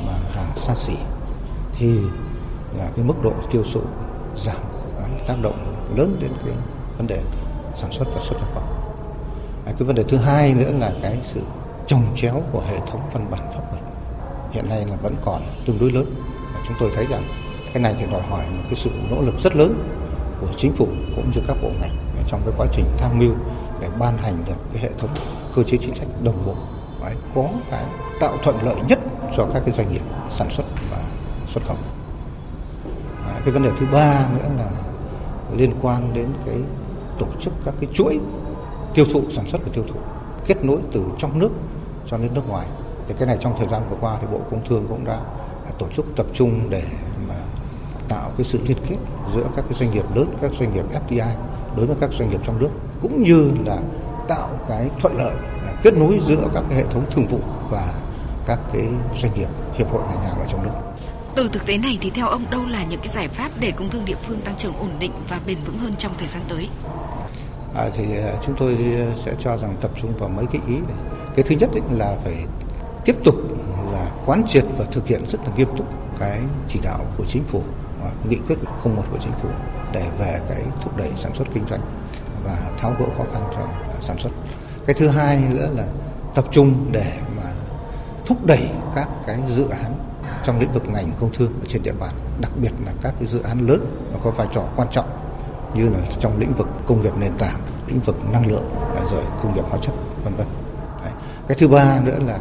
[0.06, 0.96] mà hàng xa xỉ,
[1.78, 1.98] thì
[2.78, 3.80] là cái mức độ tiêu thụ
[4.36, 4.56] giảm
[5.26, 6.54] tác động lớn đến cái
[6.98, 7.20] vấn đề
[7.74, 8.62] sản xuất và xuất nhập khẩu.
[9.66, 11.40] À, cái vấn đề thứ hai nữa là cái sự
[11.86, 13.82] trồng chéo của hệ thống văn bản pháp luật
[14.52, 16.14] hiện nay là vẫn còn tương đối lớn
[16.54, 17.22] và chúng tôi thấy rằng
[17.72, 19.88] cái này thì đòi hỏi một cái sự nỗ lực rất lớn
[20.40, 21.96] của chính phủ cũng như các bộ ngành
[22.28, 23.32] trong cái quá trình tham mưu
[23.80, 25.10] để ban hành được cái hệ thống
[25.56, 26.54] cơ chế chính sách đồng bộ
[27.00, 27.84] phải có cái
[28.20, 28.98] tạo thuận lợi nhất
[29.36, 30.98] cho các cái doanh nghiệp sản xuất và
[31.46, 31.76] xuất khẩu.
[33.28, 34.70] À, cái vấn đề thứ ba nữa là
[35.56, 36.56] liên quan đến cái
[37.18, 38.20] tổ chức các cái chuỗi
[38.94, 40.00] tiêu thụ, sản xuất và tiêu thụ,
[40.46, 41.50] kết nối từ trong nước
[42.06, 42.66] cho đến nước ngoài.
[43.08, 45.20] Thì cái này trong thời gian vừa qua thì bộ công thương cũng đã
[45.78, 46.82] tổ chức tập trung để
[47.28, 47.34] mà
[48.08, 48.96] tạo cái sự liên kết
[49.34, 51.30] giữa các cái doanh nghiệp lớn, các doanh nghiệp FDI
[51.76, 53.78] đối với các doanh nghiệp trong nước, cũng như là
[54.28, 55.34] tạo cái thuận lợi
[55.64, 57.38] là kết nối giữa các cái hệ thống thương vụ
[57.70, 57.94] và
[58.46, 58.88] các cái
[59.22, 60.91] doanh nghiệp, hiệp hội ngành hàng ở trong nước
[61.34, 63.90] từ thực tế này thì theo ông đâu là những cái giải pháp để công
[63.90, 66.68] thương địa phương tăng trưởng ổn định và bền vững hơn trong thời gian tới?
[67.74, 70.74] À, thì à, chúng tôi à, sẽ cho rằng tập trung vào mấy cái ý
[70.74, 70.96] này.
[71.36, 72.34] Cái thứ nhất là phải
[73.04, 73.34] tiếp tục
[73.92, 75.86] là quán triệt và thực hiện rất là nghiêm túc
[76.18, 77.62] cái chỉ đạo của chính phủ
[78.02, 79.48] và nghị quyết 01 của chính phủ
[79.92, 81.80] để về cái thúc đẩy sản xuất kinh doanh
[82.44, 83.66] và tháo gỡ khó khăn cho
[84.00, 84.30] sản xuất.
[84.86, 85.84] Cái thứ hai nữa là
[86.34, 87.52] tập trung để mà
[88.26, 90.11] thúc đẩy các cái dự án
[90.44, 93.26] trong lĩnh vực ngành công thương ở trên địa bàn, đặc biệt là các cái
[93.26, 95.06] dự án lớn và có vai trò quan trọng
[95.74, 98.64] như là trong lĩnh vực công nghiệp nền tảng, lĩnh vực năng lượng
[99.10, 99.92] rồi công nghiệp hóa chất
[100.24, 100.46] vân vân.
[101.48, 102.38] Cái thứ ba nữa là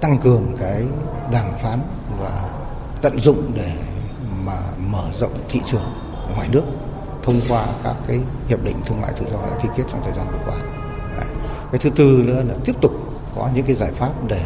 [0.00, 0.84] tăng cường cái
[1.32, 1.78] đàm phán
[2.20, 2.48] và
[3.02, 3.72] tận dụng để
[4.44, 4.56] mà
[4.90, 5.92] mở rộng thị trường
[6.34, 6.62] ngoài nước
[7.22, 10.14] thông qua các cái hiệp định thương mại tự do đã ký kết trong thời
[10.16, 10.56] gian vừa qua.
[11.16, 11.26] Đấy.
[11.72, 12.92] Cái thứ tư nữa là tiếp tục
[13.36, 14.42] có những cái giải pháp để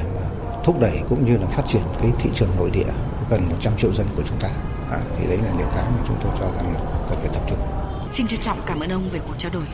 [0.64, 2.92] thúc đẩy cũng như là phát triển cái thị trường nội địa
[3.31, 4.48] gần 100 triệu dân của chúng ta.
[4.90, 6.74] À, thì đấy là những cái mà chúng tôi cho rằng
[7.09, 7.59] cần phải tập trung.
[8.12, 9.64] Xin trân trọng cảm ơn ông về cuộc trao đổi.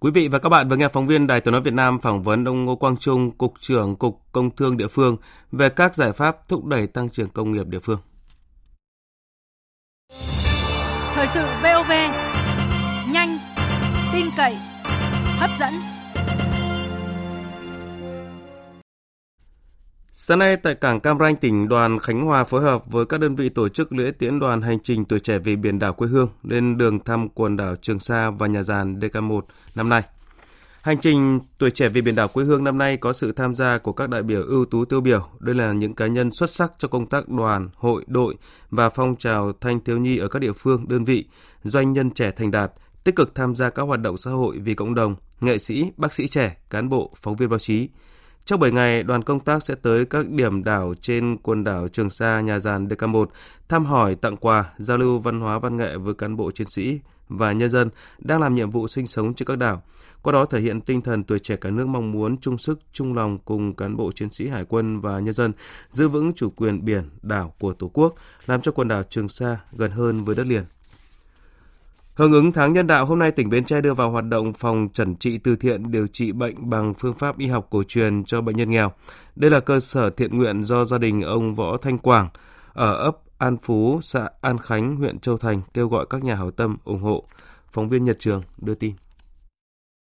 [0.00, 2.22] Quý vị và các bạn vừa nghe phóng viên Đài Tiếng nói Việt Nam phỏng
[2.22, 5.16] vấn ông Ngô Quang Trung, cục trưởng Cục Công Thương địa phương
[5.52, 7.98] về các giải pháp thúc đẩy tăng trưởng công nghiệp địa phương.
[11.14, 11.92] Thời sự VOV
[13.12, 13.38] nhanh,
[14.12, 14.56] tin cậy,
[15.38, 15.95] hấp dẫn.
[20.18, 23.36] Sáng nay tại cảng Cam Ranh, tỉnh đoàn Khánh Hòa phối hợp với các đơn
[23.36, 26.28] vị tổ chức lễ tiễn đoàn hành trình tuổi trẻ về biển đảo quê hương
[26.42, 29.40] lên đường thăm quần đảo Trường Sa và nhà giàn DK1
[29.74, 30.02] năm nay.
[30.82, 33.78] Hành trình tuổi trẻ về biển đảo quê hương năm nay có sự tham gia
[33.78, 35.28] của các đại biểu ưu tú tiêu biểu.
[35.38, 38.34] Đây là những cá nhân xuất sắc cho công tác đoàn, hội, đội
[38.70, 41.24] và phong trào thanh thiếu nhi ở các địa phương, đơn vị,
[41.64, 42.72] doanh nhân trẻ thành đạt,
[43.04, 46.14] tích cực tham gia các hoạt động xã hội vì cộng đồng, nghệ sĩ, bác
[46.14, 47.88] sĩ trẻ, cán bộ, phóng viên báo chí,
[48.46, 52.10] trong 7 ngày, đoàn công tác sẽ tới các điểm đảo trên quần đảo Trường
[52.10, 53.26] Sa, nhà giàn DK1,
[53.68, 57.00] thăm hỏi, tặng quà, giao lưu văn hóa văn nghệ với cán bộ chiến sĩ
[57.28, 59.82] và nhân dân đang làm nhiệm vụ sinh sống trên các đảo.
[60.22, 63.14] Qua đó thể hiện tinh thần tuổi trẻ cả nước mong muốn chung sức, chung
[63.14, 65.52] lòng cùng cán bộ chiến sĩ hải quân và nhân dân
[65.90, 68.14] giữ vững chủ quyền biển, đảo của Tổ quốc,
[68.46, 70.64] làm cho quần đảo Trường Sa gần hơn với đất liền.
[72.16, 74.88] Hưởng ứng tháng nhân đạo, hôm nay tỉnh Bến Tre đưa vào hoạt động phòng
[74.92, 78.40] chẩn trị từ thiện điều trị bệnh bằng phương pháp y học cổ truyền cho
[78.40, 78.92] bệnh nhân nghèo.
[79.36, 82.28] Đây là cơ sở thiện nguyện do gia đình ông Võ Thanh Quảng
[82.72, 86.50] ở ấp An Phú, xã An Khánh, huyện Châu Thành kêu gọi các nhà hảo
[86.50, 87.24] tâm ủng hộ.
[87.70, 88.92] Phóng viên Nhật Trường đưa tin.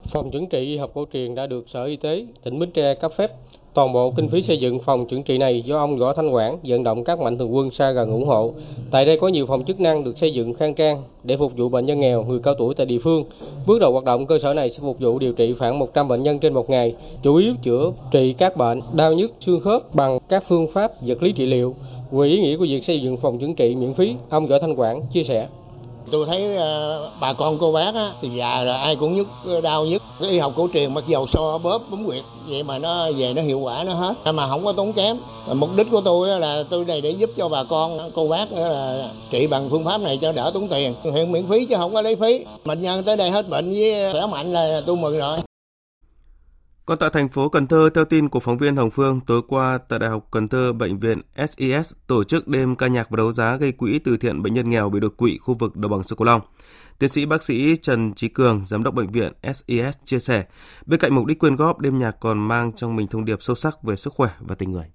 [0.10, 2.94] Phòng chuẩn trị y học cổ truyền đã được Sở Y tế tỉnh Bến Tre
[2.94, 3.32] cấp phép.
[3.74, 6.58] Toàn bộ kinh phí xây dựng phòng chuẩn trị này do ông Võ Thanh Quảng
[6.64, 8.54] vận động các mạnh thường quân xa gần ủng hộ.
[8.92, 11.70] Tại đây có nhiều phòng chức năng được xây dựng khang trang để phục vụ
[11.70, 13.24] bệnh nhân nghèo, người cao tuổi tại địa phương.
[13.68, 16.24] Bước đầu hoạt động cơ sở này sẽ phục vụ điều trị khoảng 100 bệnh
[16.24, 20.20] nhân trên một ngày, chủ yếu chữa trị các bệnh đau nhức xương khớp bằng
[20.30, 21.76] các phương pháp vật lý trị liệu.
[22.12, 24.76] Về ý nghĩa của việc xây dựng phòng chuẩn trị miễn phí, ông Võ Thanh
[24.76, 25.48] Quảng chia sẻ.
[26.12, 29.62] Tôi thấy uh, bà con cô bác á, thì già rồi ai cũng nhức ờ,
[29.62, 32.78] đau nhất Cái y học cổ truyền mặc dầu so bóp bấm quyệt vậy mà
[32.78, 35.18] nó về nó hiệu quả nó hết mà không có tốn kém.
[35.54, 39.04] Mục đích của tôi là tôi này để giúp cho bà con cô bác là
[39.32, 40.96] trị bằng phương pháp này cho đỡ tốn tiền.
[41.04, 42.46] Hiện miễn phí chứ không có lấy phí.
[42.66, 45.38] Bệnh nhân tới đây hết bệnh với khỏe mạnh là tôi mừng rồi.
[46.92, 49.78] Còn tại thành phố Cần Thơ, theo tin của phóng viên Hồng Phương, tối qua
[49.90, 53.32] tại Đại học Cần Thơ, Bệnh viện SIS tổ chức đêm ca nhạc và đấu
[53.32, 56.04] giá gây quỹ từ thiện bệnh nhân nghèo bị đột quỵ khu vực đồng bằng
[56.04, 56.42] sông Cửu Long.
[57.00, 60.46] Tiến sĩ bác sĩ Trần Trí Cường, giám đốc bệnh viện SIS chia sẻ,
[60.86, 63.56] bên cạnh mục đích quyên góp, đêm nhạc còn mang trong mình thông điệp sâu
[63.56, 64.86] sắc về sức khỏe và tình người.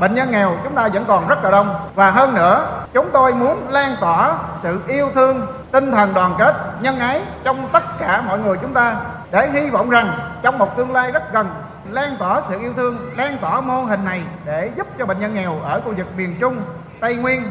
[0.00, 3.34] Bệnh nhân nghèo chúng ta vẫn còn rất là đông và hơn nữa chúng tôi
[3.34, 8.22] muốn lan tỏa sự yêu thương, tinh thần đoàn kết, nhân ái trong tất cả
[8.26, 8.96] mọi người chúng ta
[9.30, 11.46] để hy vọng rằng trong một tương lai rất gần
[11.90, 15.34] lan tỏa sự yêu thương, lan tỏa mô hình này để giúp cho bệnh nhân
[15.34, 16.62] nghèo ở khu vực miền Trung,
[17.00, 17.42] Tây Nguyên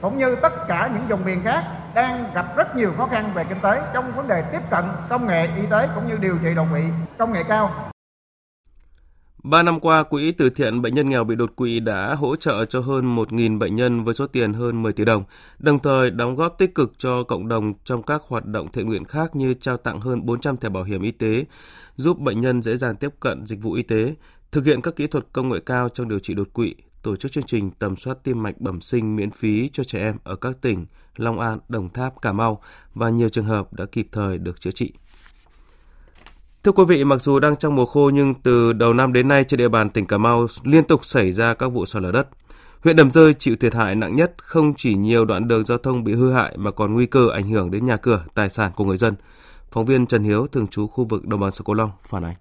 [0.00, 1.62] cũng như tất cả những vùng miền khác
[1.94, 5.26] đang gặp rất nhiều khó khăn về kinh tế trong vấn đề tiếp cận công
[5.26, 6.82] nghệ y tế cũng như điều trị đột quỵ
[7.18, 7.70] công nghệ cao.
[9.50, 12.64] Ba năm qua, Quỹ từ thiện bệnh nhân nghèo bị đột quỵ đã hỗ trợ
[12.64, 15.24] cho hơn 1.000 bệnh nhân với số tiền hơn 10 tỷ đồng,
[15.58, 19.04] đồng thời đóng góp tích cực cho cộng đồng trong các hoạt động thiện nguyện
[19.04, 21.44] khác như trao tặng hơn 400 thẻ bảo hiểm y tế,
[21.96, 24.14] giúp bệnh nhân dễ dàng tiếp cận dịch vụ y tế,
[24.52, 27.32] thực hiện các kỹ thuật công nghệ cao trong điều trị đột quỵ, tổ chức
[27.32, 30.60] chương trình tầm soát tim mạch bẩm sinh miễn phí cho trẻ em ở các
[30.60, 32.62] tỉnh Long An, Đồng Tháp, Cà Mau
[32.94, 34.92] và nhiều trường hợp đã kịp thời được chữa trị.
[36.66, 39.44] Thưa quý vị, mặc dù đang trong mùa khô nhưng từ đầu năm đến nay
[39.44, 42.28] trên địa bàn tỉnh Cà Mau liên tục xảy ra các vụ sạt lở đất.
[42.84, 46.04] Huyện Đầm Rơi chịu thiệt hại nặng nhất không chỉ nhiều đoạn đường giao thông
[46.04, 48.84] bị hư hại mà còn nguy cơ ảnh hưởng đến nhà cửa, tài sản của
[48.84, 49.14] người dân.
[49.70, 52.34] Phóng viên Trần Hiếu thường trú khu vực đồng bằng sông Cửu Long phản ánh.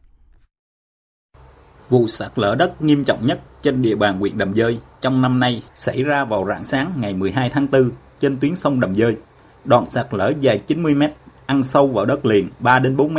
[1.90, 5.40] Vụ sạt lở đất nghiêm trọng nhất trên địa bàn huyện Đầm Dơi trong năm
[5.40, 9.18] nay xảy ra vào rạng sáng ngày 12 tháng 4 trên tuyến sông Đầm Dơi.
[9.66, 11.04] Đoạn sạt lở dài 90 m,
[11.46, 13.18] ăn sâu vào đất liền 3 đến 4 m,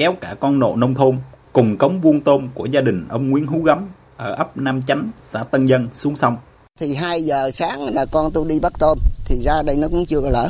[0.00, 1.16] kéo cả con nộ nông thôn
[1.52, 5.10] cùng cống vuông tôm của gia đình ông Nguyễn Hú Gấm ở ấp Nam Chánh,
[5.20, 6.36] xã Tân Dân xuống sông.
[6.80, 10.06] Thì 2 giờ sáng là con tôi đi bắt tôm thì ra đây nó cũng
[10.06, 10.48] chưa lỡ.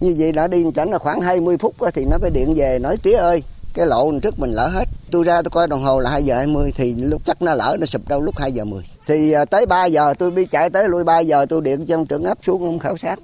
[0.00, 2.96] Như vậy đã đi chảnh là khoảng 20 phút thì nó phải điện về nói
[3.02, 3.42] tía ơi
[3.74, 4.88] cái lộ trước mình lỡ hết.
[5.10, 7.76] Tôi ra tôi coi đồng hồ là 2 giờ 20 thì lúc chắc nó lỡ
[7.80, 8.82] nó sụp đâu lúc 2 giờ 10.
[9.06, 12.06] Thì tới 3 giờ tôi đi chạy tới lui 3 giờ tôi điện cho ông
[12.06, 13.18] trưởng ấp xuống ông khảo sát.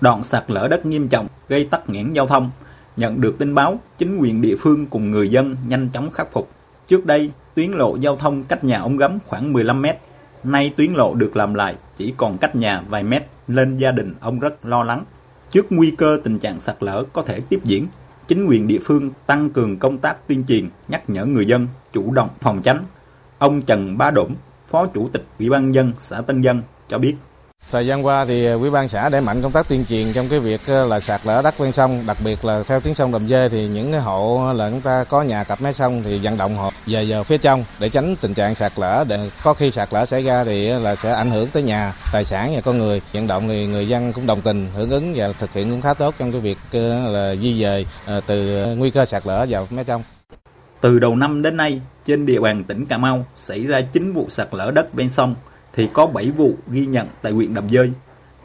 [0.00, 2.50] Đoạn sạt lở đất nghiêm trọng gây tắc nghẽn giao thông.
[2.96, 6.50] Nhận được tin báo, chính quyền địa phương cùng người dân nhanh chóng khắc phục.
[6.86, 9.96] Trước đây, tuyến lộ giao thông cách nhà ông Gấm khoảng 15 mét.
[10.44, 14.14] Nay tuyến lộ được làm lại chỉ còn cách nhà vài mét, nên gia đình
[14.20, 15.04] ông rất lo lắng.
[15.50, 17.86] Trước nguy cơ tình trạng sạt lở có thể tiếp diễn,
[18.28, 22.12] chính quyền địa phương tăng cường công tác tuyên truyền, nhắc nhở người dân chủ
[22.12, 22.84] động phòng tránh.
[23.38, 24.34] Ông Trần Ba Đổm,
[24.68, 27.14] Phó Chủ tịch Ủy ban dân xã Tân Dân cho biết.
[27.70, 30.28] Thời gian qua thì ờ, Ủy ban xã đẩy mạnh công tác tuyên truyền trong
[30.28, 33.12] cái việc ờ, là sạt lở đất ven sông, đặc biệt là theo tuyến sông
[33.12, 36.02] Đầm Dê thì những cái hộ ờ, là chúng ta có nhà cặp mé sông
[36.04, 39.30] thì vận động họ về giờ phía trong để tránh tình trạng sạt lở để
[39.42, 42.54] có khi sạt lở xảy ra thì là sẽ ảnh hưởng tới nhà, tài sản
[42.54, 43.00] và con người.
[43.12, 45.94] Vận động thì người dân cũng đồng tình hưởng ứng và thực hiện cũng khá
[45.94, 46.58] tốt trong cái việc
[47.06, 47.86] là di dời
[48.26, 50.02] từ nguy cơ sạt lở vào mé trong.
[50.80, 54.26] Từ đầu năm đến nay, trên địa bàn tỉnh Cà Mau xảy ra 9 vụ
[54.28, 55.34] sạt lở đất ven sông
[55.74, 57.92] thì có 7 vụ ghi nhận tại huyện Đầm Dơi.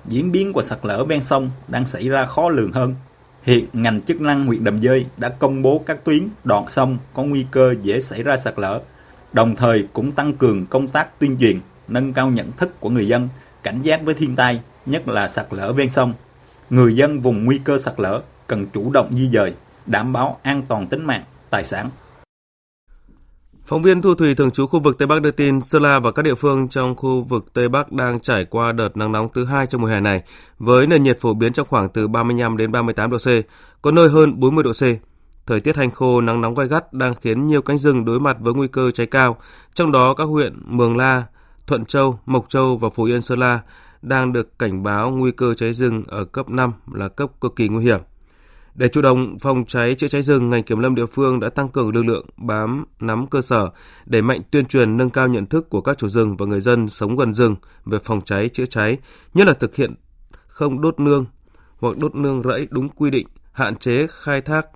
[0.06, 2.96] Diễn biến của sạt lở ven sông đang xảy ra khó lường hơn.
[3.44, 7.24] Hiện ngành chức năng huyện Đầm Dơi đã công bố các tuyến đoạn sông có
[7.24, 8.82] nguy cơ dễ xảy ra sạt lở,
[9.34, 13.08] đồng thời cũng tăng cường công tác tuyên truyền, nâng cao nhận thức của người
[13.08, 13.30] dân,
[13.64, 16.14] cảnh giác với thiên tai, nhất là sạt lở ven sông.
[16.70, 19.54] Người dân vùng nguy cơ sạt lở cần chủ động di dời,
[19.86, 21.90] đảm bảo an toàn tính mạng, tài sản.
[23.70, 26.12] Phóng viên Thu Thủy thường trú khu vực Tây Bắc đưa tin Sơn La và
[26.12, 29.46] các địa phương trong khu vực Tây Bắc đang trải qua đợt nắng nóng thứ
[29.46, 30.24] hai trong mùa hè này
[30.60, 33.28] với nền nhiệt phổ biến trong khoảng từ 35 đến 38 độ C,
[33.82, 34.84] có nơi hơn 40 độ C.
[35.46, 38.38] Thời tiết hành khô nắng nóng gai gắt đang khiến nhiều cánh rừng đối mặt
[38.40, 39.38] với nguy cơ cháy cao,
[39.74, 41.24] trong đó các huyện Mường La,
[41.68, 43.60] Thuận Châu, Mộc Châu và Phú Yên Sơn La
[44.02, 47.70] đang được cảnh báo nguy cơ cháy rừng ở cấp 5 là cấp cực kỳ
[47.70, 48.00] nguy hiểm.
[48.76, 51.70] Để chủ động phòng cháy chữa cháy rừng, ngành kiểm lâm địa phương đã tăng
[51.70, 53.70] cường lực lượng bám nắm cơ sở,
[54.06, 56.88] để mạnh tuyên truyền nâng cao nhận thức của các chủ rừng và người dân
[56.88, 57.56] sống gần rừng
[57.86, 58.98] về phòng cháy chữa cháy,
[59.34, 59.94] nhất là thực hiện
[60.48, 61.26] không đốt nương
[61.80, 64.68] hoặc đốt nương rẫy đúng quy định, hạn chế khai thác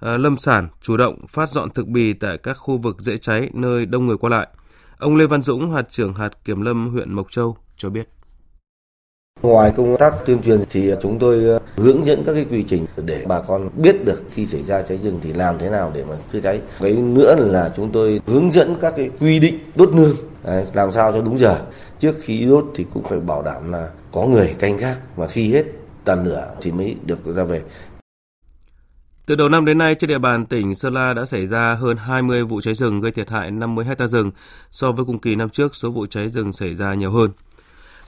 [0.00, 3.50] à, lâm sản, chủ động phát dọn thực bì tại các khu vực dễ cháy
[3.52, 4.48] nơi đông người qua lại.
[4.98, 8.08] Ông Lê Văn Dũng, hạt trưởng hạt kiểm lâm huyện Mộc Châu cho biết.
[9.44, 12.86] Ngoài công tác tuyên truyền thì chúng tôi ờ, hướng dẫn các cái quy trình
[12.96, 16.04] để bà con biết được khi xảy ra cháy rừng thì làm thế nào để
[16.04, 16.60] mà chữa cháy.
[16.80, 20.16] Cái nữa là chúng tôi hướng dẫn các cái quy định đốt nương
[20.74, 21.60] làm sao cho đúng giờ.
[21.98, 25.52] Trước khi đốt thì cũng phải bảo đảm là có người canh gác mà khi
[25.52, 25.64] hết
[26.04, 27.62] tàn lửa thì mới được ra về.
[29.26, 31.96] Từ đầu năm đến nay, trên địa bàn tỉnh Sơn La đã xảy ra hơn
[31.96, 34.30] 20 vụ cháy rừng gây thiệt hại 50 hecta rừng.
[34.70, 37.30] So với cùng kỳ năm trước, số vụ cháy rừng xảy ra nhiều hơn.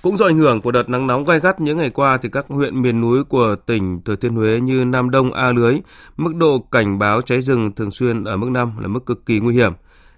[0.07, 2.47] Cũng do ảnh hưởng của đợt nắng nóng gai gắt những ngày qua thì các
[2.49, 5.79] huyện miền núi của tỉnh Thừa Thiên Huế như Nam Đông, A Lưới,
[6.17, 9.41] mức độ cảnh báo cháy rừng thường xuyên ở mức 5 là mức cực kỳ
[9.41, 9.73] nguy hiểm.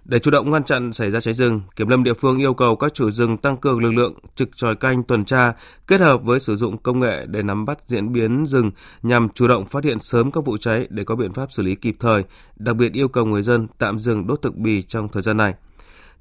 [0.04, 2.76] Để chủ động ngăn chặn xảy ra cháy rừng, Kiểm lâm địa phương yêu cầu
[2.76, 5.52] các chủ rừng tăng cường lực lượng trực tròi canh tuần tra
[5.86, 8.70] kết hợp với sử dụng công nghệ để nắm bắt diễn biến rừng
[9.02, 11.74] nhằm chủ động phát hiện sớm các vụ cháy để có biện pháp xử lý
[11.74, 12.24] kịp thời,
[12.56, 15.54] đặc biệt yêu cầu người dân tạm dừng đốt thực bì trong thời gian này.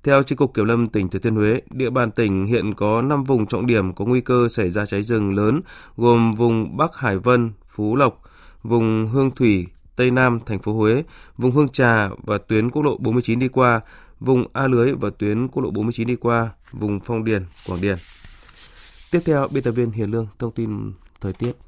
[0.08, 3.24] Theo Chi cục Kiểm lâm tỉnh Thừa Thiên Huế, địa bàn tỉnh hiện có 5
[3.24, 5.62] vùng trọng điểm có nguy cơ xảy ra cháy rừng lớn,
[5.98, 8.22] gồm vùng Bắc Hải Vân, Phú Lộc,
[8.64, 11.04] vùng Hương Thủy, Tây Nam, thành phố Huế,
[11.38, 13.82] vùng Hương Trà và tuyến quốc lộ 49 đi qua,
[14.20, 17.98] vùng A Lưới và tuyến quốc lộ 49 đi qua, vùng Phong Điền, Quảng Điền.
[19.12, 20.92] Tiếp theo, biên tập viên Hiền Lương thông tin
[21.22, 21.67] thời tiết.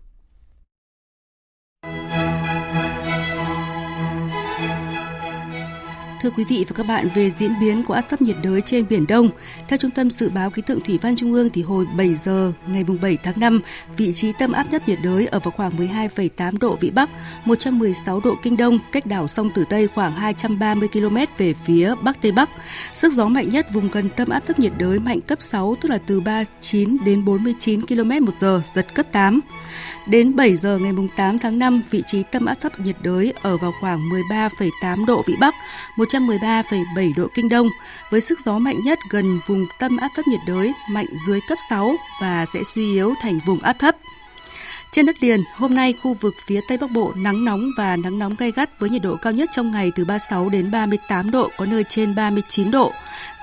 [6.22, 8.88] Thưa quý vị và các bạn, về diễn biến của áp thấp nhiệt đới trên
[8.90, 9.30] Biển Đông,
[9.68, 12.54] theo Trung tâm Dự báo Khí tượng Thủy văn Trung ương thì hồi 7 giờ
[12.68, 13.62] ngày 7 tháng 5,
[13.98, 17.10] vị trí tâm áp thấp nhiệt đới ở vào khoảng 12,8 độ Vĩ Bắc,
[17.46, 22.22] 116 độ Kinh Đông, cách đảo sông Tử Tây khoảng 230 km về phía Bắc
[22.22, 22.50] Tây Bắc.
[22.94, 25.90] Sức gió mạnh nhất vùng gần tâm áp thấp nhiệt đới mạnh cấp 6, tức
[25.90, 29.40] là từ 39 đến 49 km một giờ, giật cấp 8.
[30.10, 33.58] Đến 7 giờ ngày 8 tháng 5, vị trí tâm áp thấp nhiệt đới ở
[33.58, 35.56] vào khoảng 13,8 độ Vĩ Bắc,
[35.98, 37.68] 113,7 độ Kinh Đông,
[38.12, 41.58] với sức gió mạnh nhất gần vùng tâm áp thấp nhiệt đới mạnh dưới cấp
[41.70, 43.96] 6 và sẽ suy yếu thành vùng áp thấp.
[44.92, 48.20] Trên đất liền, hôm nay khu vực phía Tây Bắc Bộ nắng nóng và nắng
[48.20, 51.50] nóng gay gắt với nhiệt độ cao nhất trong ngày từ 36 đến 38 độ,
[51.58, 52.92] có nơi trên 39 độ.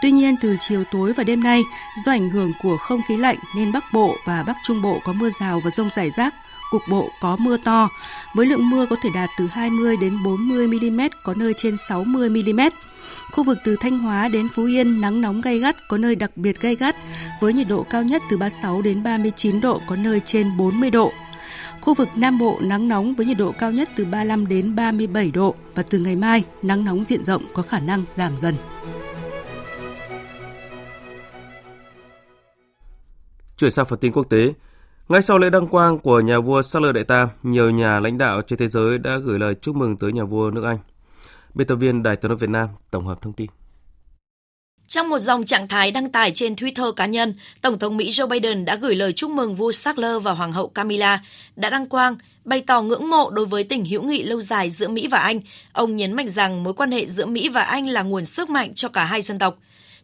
[0.02, 1.62] Tuy nhiên, từ chiều tối và đêm nay,
[2.04, 5.12] do ảnh hưởng của không khí lạnh nên Bắc Bộ và Bắc Trung Bộ có
[5.12, 6.34] mưa rào và rông rải rác,
[6.76, 7.88] cục bộ có mưa to,
[8.34, 12.30] với lượng mưa có thể đạt từ 20 đến 40 mm, có nơi trên 60
[12.30, 12.60] mm.
[13.32, 16.36] Khu vực từ Thanh Hóa đến Phú Yên nắng nóng gay gắt, có nơi đặc
[16.36, 16.96] biệt gay gắt,
[17.40, 21.12] với nhiệt độ cao nhất từ 36 đến 39 độ, có nơi trên 40 độ.
[21.80, 25.30] Khu vực Nam Bộ nắng nóng với nhiệt độ cao nhất từ 35 đến 37
[25.30, 28.54] độ và từ ngày mai nắng nóng diện rộng có khả năng giảm dần.
[33.56, 34.52] Chuyển sang phần tin quốc tế,
[35.08, 38.42] ngay sau lễ đăng quang của nhà vua Charles Đại Tam, nhiều nhà lãnh đạo
[38.42, 40.78] trên thế giới đã gửi lời chúc mừng tới nhà vua nước Anh.
[41.54, 43.46] Biên tập viên Đài tiếng nói Việt Nam tổng hợp thông tin.
[44.86, 48.28] Trong một dòng trạng thái đăng tải trên Twitter cá nhân, Tổng thống Mỹ Joe
[48.28, 51.20] Biden đã gửi lời chúc mừng vua Charles và Hoàng hậu Camilla
[51.56, 54.88] đã đăng quang, bày tỏ ngưỡng mộ đối với tình hữu nghị lâu dài giữa
[54.88, 55.40] Mỹ và Anh.
[55.72, 58.74] Ông nhấn mạnh rằng mối quan hệ giữa Mỹ và Anh là nguồn sức mạnh
[58.74, 59.58] cho cả hai dân tộc.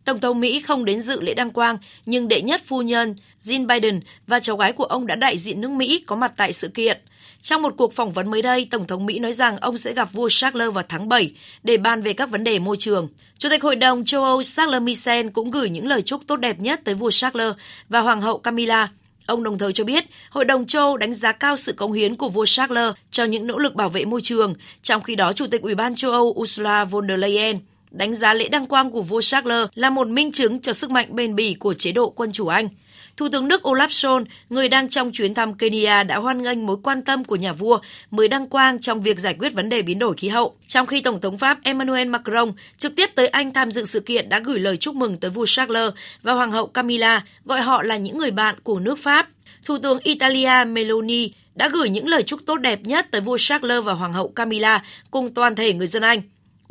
[0.04, 3.66] Tổng thống Mỹ không đến dự lễ đăng quang, nhưng đệ nhất phu nhân Jill
[3.66, 6.68] Biden và cháu gái của ông đã đại diện nước Mỹ có mặt tại sự
[6.68, 7.00] kiện.
[7.42, 10.12] Trong một cuộc phỏng vấn mới đây, Tổng thống Mỹ nói rằng ông sẽ gặp
[10.12, 13.08] vua Charles vào tháng 7 để bàn về các vấn đề môi trường.
[13.38, 16.60] Chủ tịch Hội đồng châu Âu Charles Michel cũng gửi những lời chúc tốt đẹp
[16.60, 17.52] nhất tới vua Charles
[17.88, 18.88] và Hoàng hậu Camilla.
[19.26, 22.28] Ông đồng thời cho biết, Hội đồng châu đánh giá cao sự cống hiến của
[22.28, 25.62] vua Charles cho những nỗ lực bảo vệ môi trường, trong khi đó Chủ tịch
[25.62, 27.58] Ủy ban châu Âu Ursula von der Leyen
[27.92, 31.16] đánh giá lễ đăng quang của vua Charles là một minh chứng cho sức mạnh
[31.16, 32.68] bền bỉ của chế độ quân chủ Anh.
[33.16, 36.76] Thủ tướng Đức Olaf Scholz, người đang trong chuyến thăm Kenya đã hoan nghênh mối
[36.82, 37.78] quan tâm của nhà vua
[38.10, 40.54] mới đăng quang trong việc giải quyết vấn đề biến đổi khí hậu.
[40.66, 44.28] Trong khi Tổng thống Pháp Emmanuel Macron trực tiếp tới Anh tham dự sự kiện
[44.28, 47.96] đã gửi lời chúc mừng tới vua Charles và Hoàng hậu Camilla, gọi họ là
[47.96, 49.28] những người bạn của nước Pháp.
[49.64, 53.84] Thủ tướng Italia Meloni đã gửi những lời chúc tốt đẹp nhất tới vua Charles
[53.84, 56.22] và Hoàng hậu Camilla cùng toàn thể người dân Anh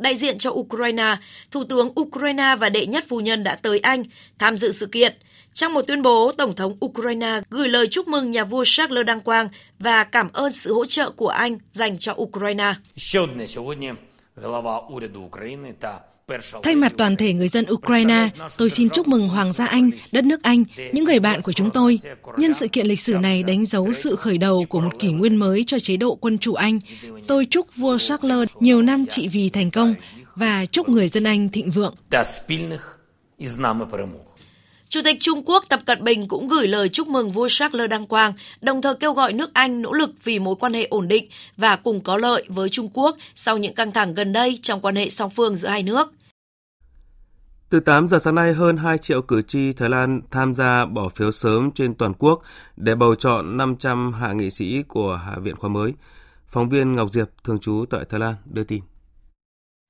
[0.02, 1.16] đại diện cho Ukraine,
[1.50, 4.02] Thủ tướng Ukraine và đệ nhất phu nhân đã tới Anh
[4.38, 5.12] tham dự sự kiện.
[5.54, 9.20] Trong một tuyên bố, Tổng thống Ukraine gửi lời chúc mừng nhà vua Charles Đăng
[9.20, 9.48] Quang
[9.78, 12.74] và cảm ơn sự hỗ trợ của Anh dành cho Ukraine.
[16.62, 20.24] Thay mặt toàn thể người dân Ukraine, tôi xin chúc mừng Hoàng gia Anh, đất
[20.24, 21.98] nước Anh, những người bạn của chúng tôi.
[22.36, 25.36] Nhân sự kiện lịch sử này đánh dấu sự khởi đầu của một kỷ nguyên
[25.36, 26.80] mới cho chế độ quân chủ Anh.
[27.26, 29.94] Tôi chúc vua Charles nhiều năm trị vì thành công
[30.34, 31.94] và chúc người dân Anh thịnh vượng.
[34.88, 38.06] Chủ tịch Trung Quốc Tập Cận Bình cũng gửi lời chúc mừng vua Charles Đăng
[38.06, 41.26] Quang, đồng thời kêu gọi nước Anh nỗ lực vì mối quan hệ ổn định
[41.56, 44.96] và cùng có lợi với Trung Quốc sau những căng thẳng gần đây trong quan
[44.96, 46.12] hệ song phương giữa hai nước.
[47.72, 51.08] Từ 8 giờ sáng nay, hơn 2 triệu cử tri Thái Lan tham gia bỏ
[51.08, 52.42] phiếu sớm trên toàn quốc
[52.76, 55.94] để bầu chọn 500 hạ nghị sĩ của Hạ viện khóa mới.
[56.46, 58.82] Phóng viên Ngọc Diệp, thường trú tại Thái Lan, đưa tin.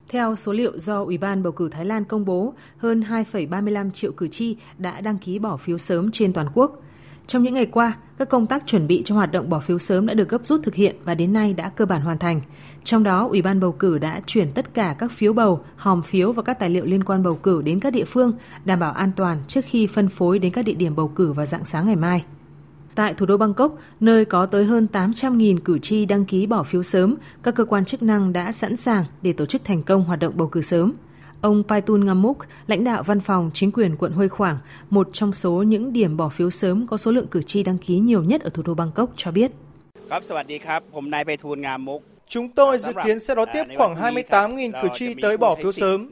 [0.09, 4.11] Theo số liệu do Ủy ban bầu cử Thái Lan công bố, hơn 2,35 triệu
[4.11, 6.81] cử tri đã đăng ký bỏ phiếu sớm trên toàn quốc.
[7.27, 10.05] Trong những ngày qua, các công tác chuẩn bị cho hoạt động bỏ phiếu sớm
[10.05, 12.41] đã được gấp rút thực hiện và đến nay đã cơ bản hoàn thành.
[12.83, 16.31] Trong đó, Ủy ban bầu cử đã chuyển tất cả các phiếu bầu, hòm phiếu
[16.31, 18.33] và các tài liệu liên quan bầu cử đến các địa phương,
[18.65, 21.45] đảm bảo an toàn trước khi phân phối đến các địa điểm bầu cử vào
[21.45, 22.23] dạng sáng ngày mai.
[22.95, 26.83] Tại thủ đô Bangkok, nơi có tới hơn 800.000 cử tri đăng ký bỏ phiếu
[26.83, 30.19] sớm, các cơ quan chức năng đã sẵn sàng để tổ chức thành công hoạt
[30.19, 30.93] động bầu cử sớm.
[31.43, 32.37] Ông Paitun Ngamuk,
[32.67, 34.57] lãnh đạo văn phòng chính quyền quận Huê Khoảng,
[34.89, 37.99] một trong số những điểm bỏ phiếu sớm có số lượng cử tri đăng ký
[37.99, 39.51] nhiều nhất ở thủ đô Bangkok cho biết.
[42.27, 46.11] Chúng tôi dự kiến sẽ đón tiếp khoảng 28.000 cử tri tới bỏ phiếu sớm.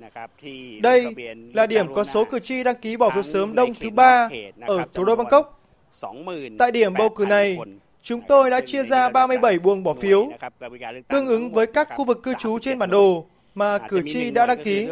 [0.81, 1.15] Đây
[1.53, 4.29] là điểm có số cử tri đăng ký bỏ phiếu sớm đông thứ ba
[4.61, 5.61] ở thủ đô Bangkok.
[6.59, 7.57] Tại điểm bầu cử này,
[8.03, 10.29] chúng tôi đã chia ra 37 buồng bỏ phiếu,
[11.07, 14.46] tương ứng với các khu vực cư trú trên bản đồ mà cử tri đã
[14.46, 14.88] đăng ký.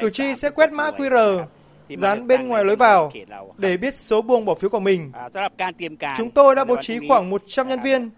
[0.00, 1.44] Cử tri sẽ quét mã QR
[1.88, 3.12] dán bên ngoài lối vào
[3.58, 5.12] để biết số buồng bỏ phiếu của mình.
[6.16, 8.10] Chúng tôi đã bố trí khoảng 100 nhân viên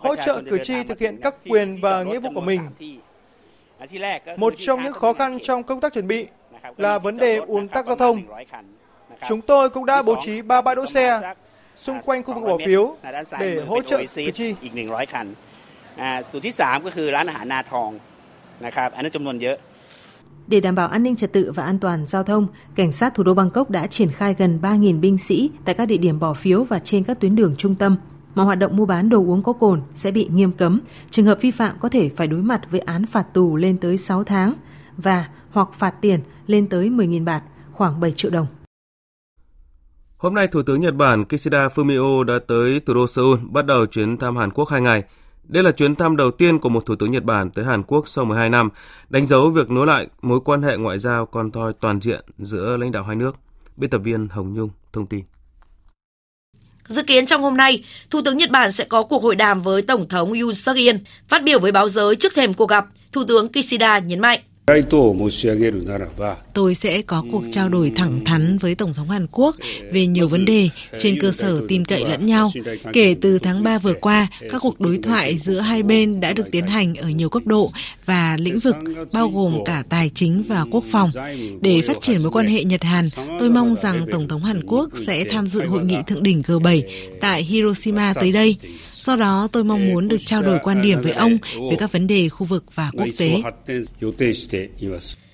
[0.00, 2.60] hỗ trợ cử tri thực hiện các quyền và nghĩa vụ của mình.
[4.36, 6.26] Một trong những khó khăn trong công tác chuẩn bị
[6.76, 8.22] là vấn đề ùn tắc giao thông.
[9.28, 11.34] Chúng tôi cũng đã bố trí 3 bãi đỗ xe
[11.76, 12.96] xung quanh khu vực bỏ phiếu
[13.40, 14.54] để hỗ trợ cử tri.
[16.32, 17.90] จุดที่3ก็คือร้านอาหารนาทอง
[18.64, 19.58] นะครับอันนั้นจำนวนเยอะ
[20.50, 23.22] để đảm bảo an ninh trật tự và an toàn giao thông, cảnh sát thủ
[23.22, 26.64] đô Bangkok đã triển khai gần 3.000 binh sĩ tại các địa điểm bỏ phiếu
[26.64, 27.96] và trên các tuyến đường trung tâm.
[28.34, 30.80] Mọi hoạt động mua bán đồ uống có cồn sẽ bị nghiêm cấm.
[31.10, 33.98] Trường hợp vi phạm có thể phải đối mặt với án phạt tù lên tới
[33.98, 34.52] 6 tháng
[34.96, 37.42] và hoặc phạt tiền lên tới 10.000 bạt,
[37.72, 38.46] khoảng 7 triệu đồng.
[40.16, 43.86] Hôm nay, Thủ tướng Nhật Bản Kishida Fumio đã tới thủ đô Seoul bắt đầu
[43.86, 45.02] chuyến thăm Hàn Quốc 2 ngày.
[45.47, 48.07] đây là chuyến thăm đầu tiên của một thủ tướng Nhật Bản tới Hàn Quốc
[48.07, 48.69] sau 12 năm,
[49.09, 52.77] đánh dấu việc nối lại mối quan hệ ngoại giao con thoi toàn diện giữa
[52.77, 53.35] lãnh đạo hai nước.
[53.77, 55.25] Biên tập viên Hồng Nhung thông tin.
[56.87, 59.81] Dự kiến trong hôm nay, Thủ tướng Nhật Bản sẽ có cuộc hội đàm với
[59.81, 60.95] Tổng thống Yoon suk yeol
[61.27, 64.39] Phát biểu với báo giới trước thềm cuộc gặp, Thủ tướng Kishida nhấn mạnh.
[66.53, 69.55] Tôi sẽ có cuộc trao đổi thẳng thắn với Tổng thống Hàn Quốc
[69.91, 72.51] về nhiều vấn đề trên cơ sở tin cậy lẫn nhau.
[72.93, 76.51] Kể từ tháng 3 vừa qua, các cuộc đối thoại giữa hai bên đã được
[76.51, 77.71] tiến hành ở nhiều cấp độ
[78.05, 78.75] và lĩnh vực
[79.13, 81.09] bao gồm cả tài chính và quốc phòng.
[81.61, 83.05] Để phát triển mối quan hệ Nhật-Hàn,
[83.39, 86.81] tôi mong rằng Tổng thống Hàn Quốc sẽ tham dự hội nghị thượng đỉnh G7
[87.21, 88.57] tại Hiroshima tới đây.
[89.05, 91.37] Do đó, tôi mong muốn được trao đổi quan điểm với ông
[91.71, 93.41] về các vấn đề khu vực và quốc tế.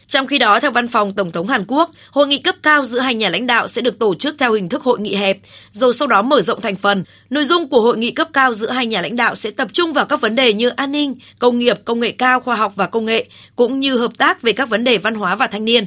[0.08, 3.00] Trong khi đó, theo văn phòng Tổng thống Hàn Quốc, hội nghị cấp cao giữa
[3.00, 5.38] hai nhà lãnh đạo sẽ được tổ chức theo hình thức hội nghị hẹp,
[5.72, 7.04] rồi sau đó mở rộng thành phần.
[7.30, 9.94] Nội dung của hội nghị cấp cao giữa hai nhà lãnh đạo sẽ tập trung
[9.94, 12.88] vào các vấn đề như an ninh, công nghiệp, công nghệ cao, khoa học và
[12.88, 15.86] công nghệ, cũng như hợp tác về các vấn đề văn hóa và thanh niên.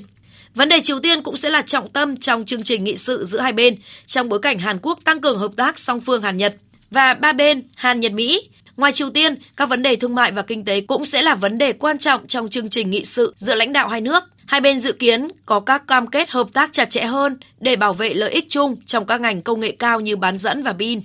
[0.55, 3.41] Vấn đề Triều Tiên cũng sẽ là trọng tâm trong chương trình nghị sự giữa
[3.41, 3.77] hai bên,
[4.07, 6.57] trong bối cảnh Hàn Quốc tăng cường hợp tác song phương Hàn Nhật
[6.95, 10.43] và ba bên Hàn Nhật Mỹ Ngoài Triều Tiên, các vấn đề thương mại và
[10.43, 13.55] kinh tế cũng sẽ là vấn đề quan trọng trong chương trình nghị sự giữa
[13.55, 14.25] lãnh đạo hai nước.
[14.47, 17.93] Hai bên dự kiến có các cam kết hợp tác chặt chẽ hơn để bảo
[17.93, 21.01] vệ lợi ích chung trong các ngành công nghệ cao như bán dẫn và pin.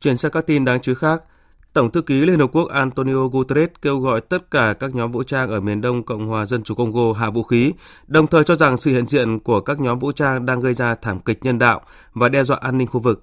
[0.00, 1.22] Chuyển sang các tin đáng chú ý khác,
[1.72, 5.22] Tổng thư ký Liên Hợp Quốc Antonio Guterres kêu gọi tất cả các nhóm vũ
[5.22, 7.72] trang ở miền đông Cộng hòa Dân chủ Congo hạ vũ khí,
[8.06, 10.94] đồng thời cho rằng sự hiện diện của các nhóm vũ trang đang gây ra
[10.94, 11.80] thảm kịch nhân đạo
[12.14, 13.22] và đe dọa an ninh khu vực.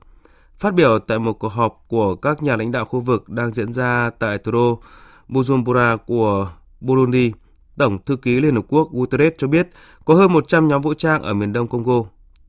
[0.59, 3.73] Phát biểu tại một cuộc họp của các nhà lãnh đạo khu vực đang diễn
[3.73, 4.81] ra tại thủ đô
[5.29, 6.49] Bujumbura của
[6.81, 7.31] Burundi,
[7.77, 9.67] Tổng thư ký Liên Hợp Quốc Guterres cho biết
[10.05, 12.03] có hơn 100 nhóm vũ trang ở miền đông Congo.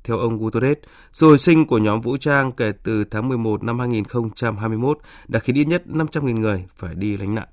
[0.05, 0.79] Theo ông Guterres,
[1.13, 4.99] sự hồi sinh của nhóm vũ trang kể từ tháng 11 năm 2021
[5.29, 7.49] đã khiến ít nhất 500.000 người phải đi lánh nạn.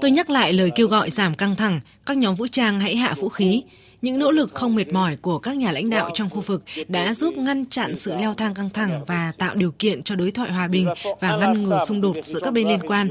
[0.00, 3.14] Tôi nhắc lại lời kêu gọi giảm căng thẳng, các nhóm vũ trang hãy hạ
[3.18, 3.62] vũ khí.
[4.04, 7.14] Những nỗ lực không mệt mỏi của các nhà lãnh đạo trong khu vực đã
[7.14, 10.52] giúp ngăn chặn sự leo thang căng thẳng và tạo điều kiện cho đối thoại
[10.52, 10.88] hòa bình
[11.20, 13.08] và ngăn ngừa xung đột giữa các bên liên quan.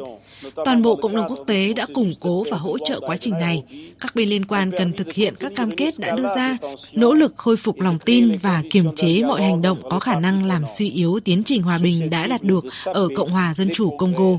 [0.55, 3.63] Toàn bộ cộng đồng quốc tế đã củng cố và hỗ trợ quá trình này.
[3.99, 6.57] Các bên liên quan cần thực hiện các cam kết đã đưa ra,
[6.91, 10.45] nỗ lực khôi phục lòng tin và kiềm chế mọi hành động có khả năng
[10.45, 13.97] làm suy yếu tiến trình hòa bình đã đạt được ở Cộng hòa Dân chủ
[13.97, 14.37] Congo.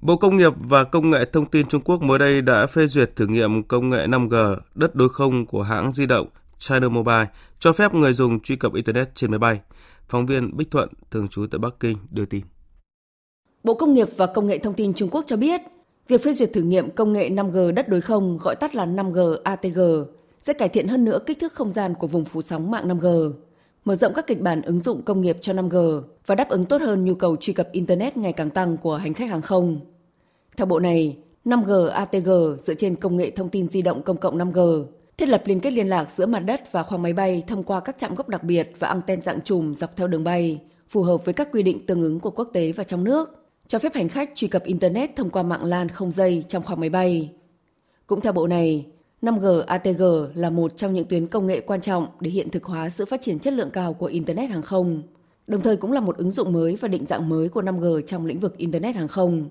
[0.00, 3.16] Bộ Công nghiệp và Công nghệ Thông tin Trung Quốc mới đây đã phê duyệt
[3.16, 6.28] thử nghiệm công nghệ 5G đất đối không của hãng di động
[6.58, 7.26] China Mobile,
[7.58, 9.60] cho phép người dùng truy cập Internet trên máy bay.
[10.08, 12.42] Phóng viên Bích Thuận, thường trú tại Bắc Kinh, đưa tin.
[13.64, 15.60] Bộ Công nghiệp và Công nghệ Thông tin Trung Quốc cho biết,
[16.08, 19.36] việc phê duyệt thử nghiệm công nghệ 5G đất đối không, gọi tắt là 5G
[19.44, 19.80] ATG,
[20.38, 23.32] sẽ cải thiện hơn nữa kích thước không gian của vùng phủ sóng mạng 5G,
[23.84, 26.82] mở rộng các kịch bản ứng dụng công nghiệp cho 5G và đáp ứng tốt
[26.82, 29.80] hơn nhu cầu truy cập Internet ngày càng tăng của hành khách hàng không.
[30.56, 34.38] Theo bộ này, 5G ATG dựa trên công nghệ thông tin di động công cộng
[34.38, 34.84] 5G,
[35.18, 37.80] thiết lập liên kết liên lạc giữa mặt đất và khoang máy bay thông qua
[37.80, 41.24] các trạm gốc đặc biệt và anten dạng chùm dọc theo đường bay, phù hợp
[41.24, 44.08] với các quy định tương ứng của quốc tế và trong nước, cho phép hành
[44.08, 47.30] khách truy cập Internet thông qua mạng LAN không dây trong khoang máy bay.
[48.06, 48.86] Cũng theo bộ này,
[49.22, 50.02] 5G ATG
[50.34, 53.20] là một trong những tuyến công nghệ quan trọng để hiện thực hóa sự phát
[53.20, 55.02] triển chất lượng cao của Internet hàng không,
[55.46, 58.26] đồng thời cũng là một ứng dụng mới và định dạng mới của 5G trong
[58.26, 59.48] lĩnh vực Internet hàng không.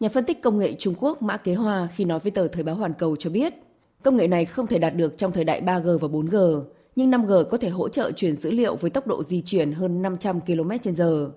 [0.00, 2.62] Nhà phân tích công nghệ Trung Quốc Mã Kế Hoa khi nói với tờ Thời
[2.62, 3.54] báo Hoàn Cầu cho biết,
[4.02, 6.62] công nghệ này không thể đạt được trong thời đại 3G và 4G,
[6.96, 10.02] nhưng 5G có thể hỗ trợ chuyển dữ liệu với tốc độ di chuyển hơn
[10.02, 11.30] 500 km/h.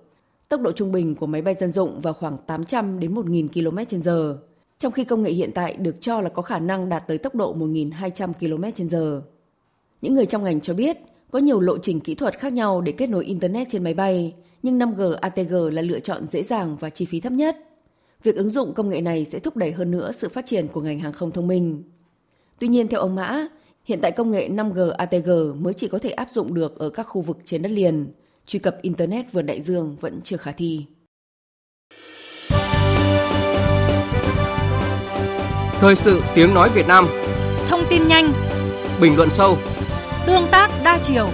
[0.48, 4.36] Tốc độ trung bình của máy bay dân dụng vào khoảng 800 đến 1.000 km/h,
[4.80, 7.34] trong khi công nghệ hiện tại được cho là có khả năng đạt tới tốc
[7.34, 9.20] độ 1.200 km/h.
[10.02, 10.96] Những người trong ngành cho biết,
[11.30, 14.34] có nhiều lộ trình kỹ thuật khác nhau để kết nối Internet trên máy bay,
[14.62, 17.56] nhưng 5G ATG là lựa chọn dễ dàng và chi phí thấp nhất.
[18.22, 20.80] Việc ứng dụng công nghệ này sẽ thúc đẩy hơn nữa sự phát triển của
[20.80, 21.82] ngành hàng không thông minh.
[22.58, 23.48] Tuy nhiên, theo ông Mã,
[23.84, 25.30] hiện tại công nghệ 5G ATG
[25.62, 28.12] mới chỉ có thể áp dụng được ở các khu vực trên đất liền.
[28.46, 30.86] Truy cập Internet vượt đại dương vẫn chưa khả thi.
[35.80, 37.06] Thời sự tiếng nói Việt Nam
[37.68, 38.32] Thông tin nhanh
[39.00, 39.58] Bình luận sâu
[40.26, 41.28] Tương tác đa chiều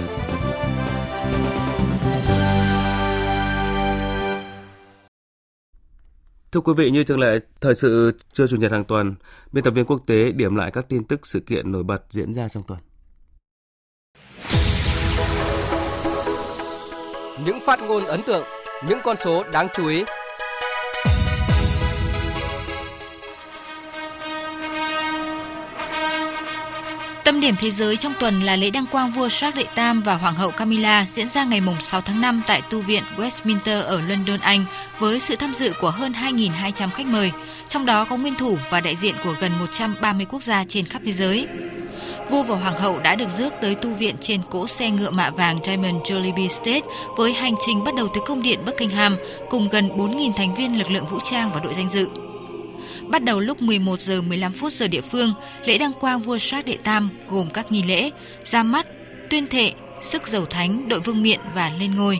[6.51, 9.15] Thưa quý vị, như thường lệ, thời sự trưa chủ nhật hàng tuần,
[9.51, 12.33] biên tập viên quốc tế điểm lại các tin tức sự kiện nổi bật diễn
[12.33, 12.79] ra trong tuần.
[17.45, 18.43] Những phát ngôn ấn tượng,
[18.87, 20.03] những con số đáng chú ý.
[27.27, 30.15] Tâm điểm thế giới trong tuần là lễ đăng quang vua Charles đệ Tam và
[30.15, 34.39] Hoàng hậu Camilla diễn ra ngày 6 tháng 5 tại Tu viện Westminster ở London,
[34.39, 34.65] Anh
[34.99, 37.31] với sự tham dự của hơn 2.200 khách mời,
[37.67, 41.01] trong đó có nguyên thủ và đại diện của gần 130 quốc gia trên khắp
[41.05, 41.47] thế giới.
[42.29, 45.29] Vua và Hoàng hậu đã được rước tới tu viện trên cỗ xe ngựa mạ
[45.29, 49.17] vàng Diamond Jollibee State với hành trình bắt đầu từ công điện Buckingham
[49.49, 52.09] cùng gần 4.000 thành viên lực lượng vũ trang và đội danh dự.
[53.09, 55.33] Bắt đầu lúc 11 giờ 15 phút giờ địa phương,
[55.65, 58.09] lễ đăng quang vua Charles đệ Tam gồm các nghi lễ
[58.43, 58.87] ra mắt,
[59.29, 62.19] tuyên thệ, sức dầu thánh, đội vương miện và lên ngôi.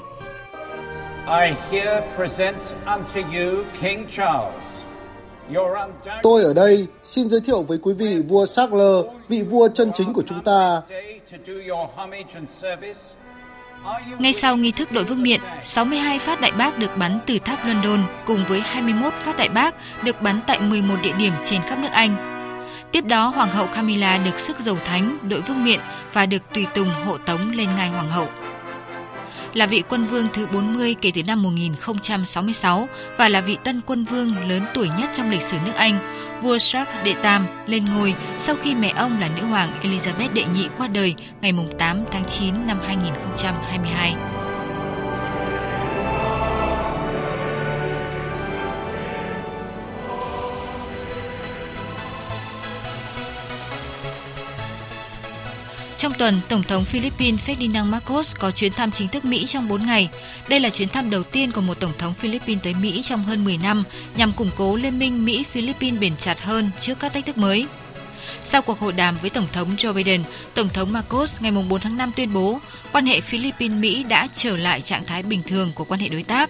[1.28, 4.78] I here present unto you King Charles.
[6.24, 10.14] Tôi ở đây xin giới thiệu với quý vị vua Charles, vị vua chân chính
[10.14, 10.82] của chúng ta.
[14.20, 17.66] Ngay sau nghi thức đội vương miện, 62 phát đại bác được bắn từ tháp
[17.66, 21.80] London cùng với 21 phát đại bác được bắn tại 11 địa điểm trên khắp
[21.80, 22.38] nước Anh.
[22.92, 25.80] Tiếp đó, Hoàng hậu Camilla được sức dầu thánh, đội vương miện
[26.14, 28.30] và được tùy tùng hộ tống lên ngai Hoàng hậu.
[29.54, 34.06] Là vị quân vương thứ 40 kể từ năm 1066 và là vị tân quân
[34.06, 38.16] vương lớn tuổi nhất trong lịch sử nước Anh, vua Charles đệ Tam lên ngôi
[38.38, 42.26] sau khi mẹ ông là nữ hoàng Elizabeth đệ nhị qua đời ngày 8 tháng
[42.26, 44.47] 9 năm 2022.
[55.98, 59.86] Trong tuần, Tổng thống Philippines Ferdinand Marcos có chuyến thăm chính thức Mỹ trong 4
[59.86, 60.10] ngày.
[60.50, 63.44] Đây là chuyến thăm đầu tiên của một Tổng thống Philippines tới Mỹ trong hơn
[63.44, 63.84] 10 năm,
[64.18, 67.68] nhằm củng cố liên minh Mỹ-Philippines bền chặt hơn trước các thách thức mới.
[68.46, 70.24] Sau cuộc hội đàm với Tổng thống Joe Biden,
[70.54, 72.60] Tổng thống Marcos ngày 4 tháng 5 tuyên bố
[72.92, 76.50] quan hệ Philippines-Mỹ đã trở lại trạng thái bình thường của quan hệ đối tác.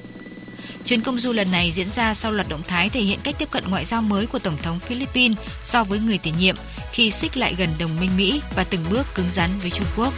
[0.88, 3.52] Chuyến công du lần này diễn ra sau loạt động thái thể hiện cách tiếp
[3.52, 6.56] cận ngoại giao mới của Tổng thống Philippines so với người tiền nhiệm
[6.92, 10.14] khi xích lại gần đồng minh Mỹ và từng bước cứng rắn với Trung Quốc.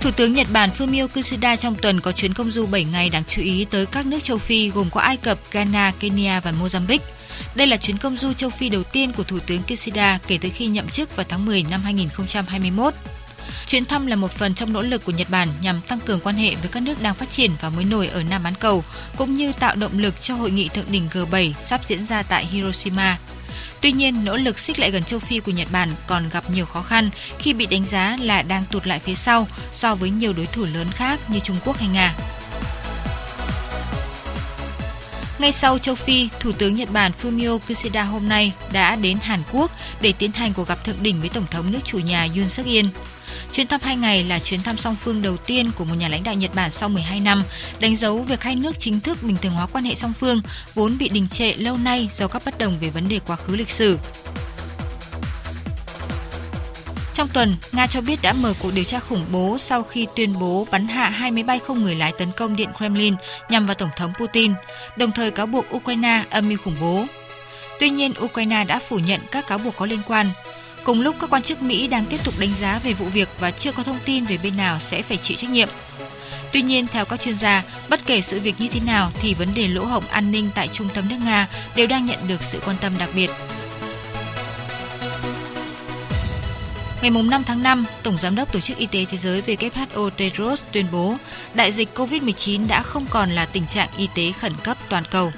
[0.00, 3.22] Thủ tướng Nhật Bản Fumio Kishida trong tuần có chuyến công du 7 ngày đáng
[3.28, 6.98] chú ý tới các nước châu Phi gồm có Ai Cập, Ghana, Kenya và Mozambique.
[7.54, 10.48] Đây là chuyến công du châu Phi đầu tiên của Thủ tướng Kishida kể từ
[10.54, 12.94] khi nhậm chức vào tháng 10 năm 2021.
[13.66, 16.34] Chuyến thăm là một phần trong nỗ lực của Nhật Bản nhằm tăng cường quan
[16.34, 18.84] hệ với các nước đang phát triển và mới nổi ở Nam bán cầu,
[19.16, 22.46] cũng như tạo động lực cho hội nghị thượng đỉnh G7 sắp diễn ra tại
[22.46, 23.18] Hiroshima.
[23.80, 26.66] Tuy nhiên, nỗ lực xích lại gần châu Phi của Nhật Bản còn gặp nhiều
[26.66, 30.32] khó khăn khi bị đánh giá là đang tụt lại phía sau so với nhiều
[30.32, 32.14] đối thủ lớn khác như Trung Quốc hay Nga.
[35.38, 39.40] Ngay sau châu Phi, Thủ tướng Nhật Bản Fumio Kishida hôm nay đã đến Hàn
[39.52, 39.70] Quốc
[40.00, 42.66] để tiến hành cuộc gặp thượng đỉnh với Tổng thống nước chủ nhà Yoon suk
[42.66, 42.86] yeol
[43.52, 46.24] Chuyến thăm hai ngày là chuyến thăm song phương đầu tiên của một nhà lãnh
[46.24, 47.44] đạo Nhật Bản sau 12 năm,
[47.80, 50.40] đánh dấu việc hai nước chính thức bình thường hóa quan hệ song phương
[50.74, 53.56] vốn bị đình trệ lâu nay do các bất đồng về vấn đề quá khứ
[53.56, 53.98] lịch sử.
[57.14, 60.38] Trong tuần, Nga cho biết đã mở cuộc điều tra khủng bố sau khi tuyên
[60.38, 63.14] bố bắn hạ hai máy bay không người lái tấn công Điện Kremlin
[63.48, 64.52] nhằm vào Tổng thống Putin,
[64.96, 67.04] đồng thời cáo buộc Ukraine âm mưu khủng bố.
[67.80, 70.30] Tuy nhiên, Ukraine đã phủ nhận các cáo buộc có liên quan,
[70.84, 73.50] Cùng lúc các quan chức Mỹ đang tiếp tục đánh giá về vụ việc và
[73.50, 75.68] chưa có thông tin về bên nào sẽ phải chịu trách nhiệm.
[76.52, 79.48] Tuy nhiên, theo các chuyên gia, bất kể sự việc như thế nào thì vấn
[79.54, 82.60] đề lỗ hổng an ninh tại trung tâm nước Nga đều đang nhận được sự
[82.66, 83.30] quan tâm đặc biệt.
[87.02, 90.62] Ngày 5 tháng 5, Tổng Giám đốc Tổ chức Y tế Thế giới WHO Tedros
[90.72, 91.16] tuyên bố
[91.54, 95.32] đại dịch COVID-19 đã không còn là tình trạng y tế khẩn cấp toàn cầu.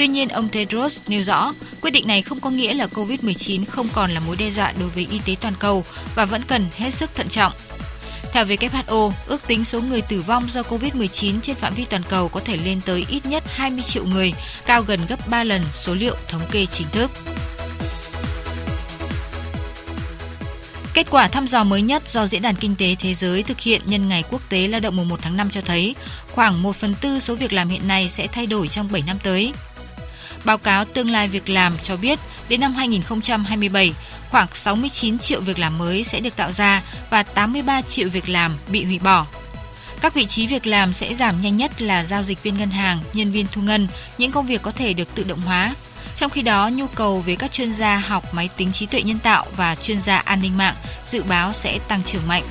[0.00, 3.88] Tuy nhiên, ông Tedros nêu rõ, quyết định này không có nghĩa là COVID-19 không
[3.92, 5.84] còn là mối đe dọa đối với y tế toàn cầu
[6.14, 7.52] và vẫn cần hết sức thận trọng.
[8.32, 12.28] Theo WHO, ước tính số người tử vong do COVID-19 trên phạm vi toàn cầu
[12.28, 14.32] có thể lên tới ít nhất 20 triệu người,
[14.66, 17.10] cao gần gấp 3 lần số liệu thống kê chính thức.
[20.94, 23.80] Kết quả thăm dò mới nhất do Diễn đàn Kinh tế Thế giới thực hiện
[23.84, 25.94] nhân ngày quốc tế lao động mùng 1 tháng 5 cho thấy
[26.32, 29.18] khoảng 1 phần tư số việc làm hiện nay sẽ thay đổi trong 7 năm
[29.22, 29.52] tới.
[30.44, 32.18] Báo cáo Tương lai việc làm cho biết
[32.48, 33.94] đến năm 2027,
[34.30, 38.52] khoảng 69 triệu việc làm mới sẽ được tạo ra và 83 triệu việc làm
[38.68, 39.26] bị hủy bỏ.
[40.00, 42.98] Các vị trí việc làm sẽ giảm nhanh nhất là giao dịch viên ngân hàng,
[43.12, 43.88] nhân viên thu ngân,
[44.18, 45.74] những công việc có thể được tự động hóa.
[46.16, 49.18] Trong khi đó, nhu cầu về các chuyên gia học máy tính trí tuệ nhân
[49.18, 50.74] tạo và chuyên gia an ninh mạng
[51.04, 52.42] dự báo sẽ tăng trưởng mạnh.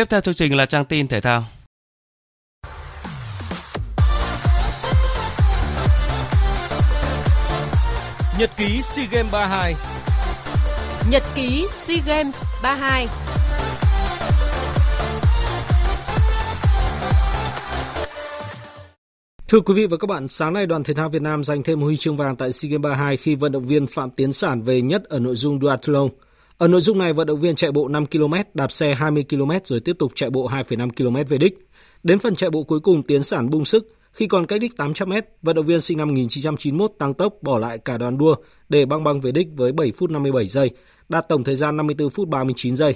[0.00, 1.44] Tiếp theo chương trình là trang tin thể thao.
[8.38, 9.74] Nhật ký SEA Games 32
[11.10, 13.06] Nhật ký SEA Games 32
[19.48, 21.80] Thưa quý vị và các bạn, sáng nay đoàn thể thao Việt Nam giành thêm
[21.80, 24.80] huy chương vàng tại SEA Games 32 khi vận động viên Phạm Tiến Sản về
[24.80, 26.08] nhất ở nội dung duathlon.
[26.60, 29.50] Ở nội dung này, vận động viên chạy bộ 5 km, đạp xe 20 km
[29.64, 31.58] rồi tiếp tục chạy bộ 2,5 km về đích.
[32.02, 33.94] Đến phần chạy bộ cuối cùng, Tiến Sản bung sức.
[34.12, 37.58] Khi còn cách đích 800 m, vận động viên sinh năm 1991 tăng tốc bỏ
[37.58, 38.34] lại cả đoàn đua
[38.68, 40.70] để băng băng về đích với 7 phút 57 giây,
[41.08, 42.94] đạt tổng thời gian 54 phút 39 giây.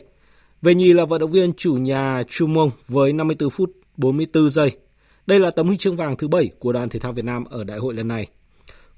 [0.63, 4.71] Về nhì là vận động viên chủ nhà Chu Mông với 54 phút 44 giây.
[5.27, 7.65] Đây là tấm huy chương vàng thứ 7 của đoàn thể thao Việt Nam ở
[7.65, 8.27] đại hội lần này.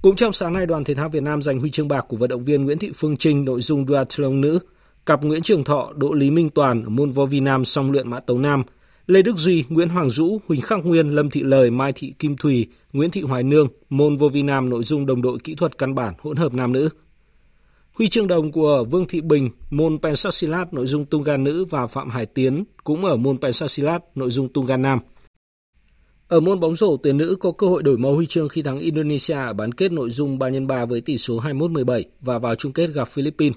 [0.07, 2.29] Cũng trong sáng nay, đoàn thể thao Việt Nam giành huy chương bạc của vận
[2.29, 4.59] động viên Nguyễn Thị Phương Trinh nội dung duathlon nữ.
[5.07, 8.11] Cặp Nguyễn Trường Thọ, Đỗ Lý Minh Toàn ở môn vo vi nam song luyện
[8.11, 8.63] mã tấu nam.
[9.07, 12.37] Lê Đức Duy, Nguyễn Hoàng Dũ, Huỳnh Khắc Nguyên, Lâm Thị Lời, Mai Thị Kim
[12.37, 15.79] Thùy, Nguyễn Thị Hoài Nương, môn vô vi nam nội dung đồng đội kỹ thuật
[15.79, 16.89] căn bản hỗn hợp nam nữ.
[17.93, 21.87] Huy chương đồng của Vương Thị Bình, môn pencastilat nội dung tung gan nữ và
[21.87, 24.99] Phạm Hải Tiến cũng ở môn pencastilat nội dung tung gan nam.
[26.29, 28.79] Ở môn bóng rổ, tuyển nữ có cơ hội đổi màu huy chương khi thắng
[28.79, 32.55] Indonesia ở bán kết nội dung 3 x 3 với tỷ số 21-17 và vào
[32.55, 33.57] chung kết gặp Philippines.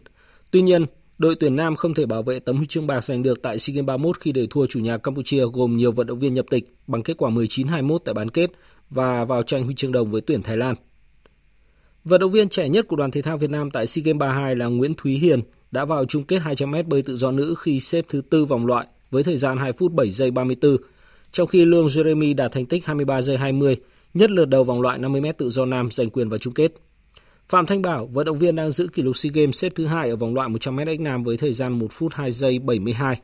[0.51, 0.85] Tuy nhiên,
[1.17, 3.73] đội tuyển nam không thể bảo vệ tấm huy chương bạc giành được tại SEA
[3.73, 6.63] Games 31 khi để thua chủ nhà Campuchia gồm nhiều vận động viên nhập tịch
[6.87, 8.51] bằng kết quả 19-21 tại bán kết
[8.89, 10.75] và vào tranh huy chương đồng với tuyển Thái Lan.
[12.03, 14.55] Vận động viên trẻ nhất của đoàn thể thao Việt Nam tại SEA Games 32
[14.55, 15.41] là Nguyễn Thúy Hiền
[15.71, 18.87] đã vào chung kết 200m bơi tự do nữ khi xếp thứ tư vòng loại
[19.11, 20.77] với thời gian 2 phút 7 giây 34
[21.31, 23.77] trong khi Lương Jeremy đạt thành tích 23 giây 20,
[24.13, 26.71] nhất lượt đầu vòng loại 50m tự do nam giành quyền vào chung kết.
[27.49, 30.09] Phạm Thanh Bảo, vận động viên đang giữ kỷ lục SEA Games xếp thứ hai
[30.09, 33.21] ở vòng loại 100m nam với thời gian 1 phút 2 giây 72.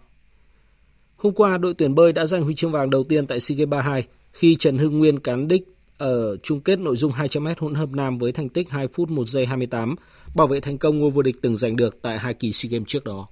[1.16, 3.70] Hôm qua, đội tuyển bơi đã giành huy chương vàng đầu tiên tại SEA Games
[3.70, 5.64] 32 khi Trần Hưng Nguyên cán đích
[5.98, 9.28] ở chung kết nội dung 200m hỗn hợp nam với thành tích 2 phút 1
[9.28, 9.96] giây 28,
[10.36, 12.88] bảo vệ thành công ngôi vô địch từng giành được tại hai kỳ SEA Games
[12.88, 13.28] trước đó.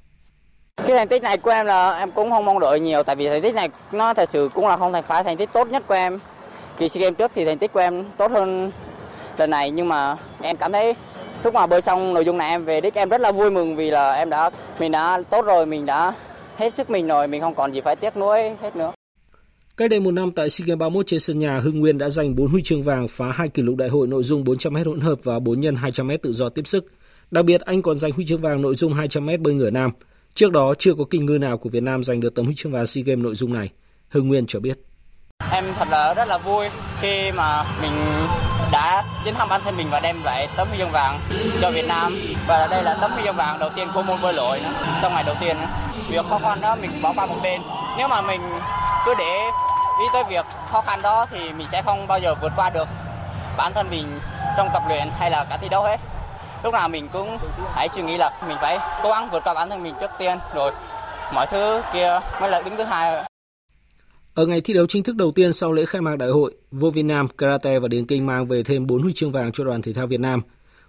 [0.78, 3.28] Cái thành tích này của em là em cũng không mong đợi nhiều tại vì
[3.28, 5.84] thành tích này nó thật sự cũng là không thành phải thành tích tốt nhất
[5.88, 6.19] của em.
[6.78, 8.71] Kỳ SEA Games trước thì thành tích của em tốt hơn
[9.38, 10.95] lần này nhưng mà em cảm thấy
[11.43, 13.76] lúc mà bơi xong nội dung này em về đích em rất là vui mừng
[13.76, 14.49] vì là em đã
[14.80, 16.13] mình đã tốt rồi mình đã
[16.57, 18.91] hết sức mình rồi mình không còn gì phải tiếc nuối hết nữa
[19.78, 22.36] Cách đây một năm tại SEA Games 31 trên sân nhà, Hưng Nguyên đã giành
[22.36, 25.19] 4 huy chương vàng phá hai kỷ lục đại hội nội dung 400m hỗn hợp
[25.24, 26.86] và 4 x 200m tự do tiếp sức.
[27.32, 29.91] Đặc biệt, anh còn giành huy chương vàng nội dung 200m bơi ngửa nam.
[30.36, 32.71] Trước đó, chưa có kinh ngư nào của Việt Nam giành được tấm huy chương
[32.71, 33.69] vàng SEA Games nội dung này.
[34.09, 34.77] Hưng Nguyên cho biết.
[35.51, 36.69] Em thật là rất là vui
[37.01, 37.91] khi mà mình
[38.71, 41.19] đã chiến thắng bản thân mình và đem lại tấm huy chương vàng
[41.61, 42.17] cho Việt Nam
[42.47, 45.13] và đây là tấm huy chương vàng đầu tiên của môn bơi lội nữa, trong
[45.13, 45.57] ngày đầu tiên.
[46.09, 47.61] Việc khó khăn đó mình bỏ qua một bên.
[47.97, 48.41] Nếu mà mình
[49.05, 49.49] cứ để
[49.99, 52.88] ý tới việc khó khăn đó thì mình sẽ không bao giờ vượt qua được
[53.57, 54.19] bản thân mình
[54.57, 55.99] trong tập luyện hay là cả thi đấu hết
[56.64, 57.38] lúc nào mình cũng
[57.74, 60.38] hãy suy nghĩ là mình phải cố gắng vượt qua bản thân mình trước tiên
[60.55, 60.72] rồi
[61.34, 63.26] mọi thứ kia mới là đứng thứ hai
[64.34, 66.89] ở ngày thi đấu chính thức đầu tiên sau lễ khai mạc đại hội, vô
[66.89, 69.82] Việt Nam, karate và điền kinh mang về thêm 4 huy chương vàng cho đoàn
[69.82, 70.41] thể thao Việt Nam.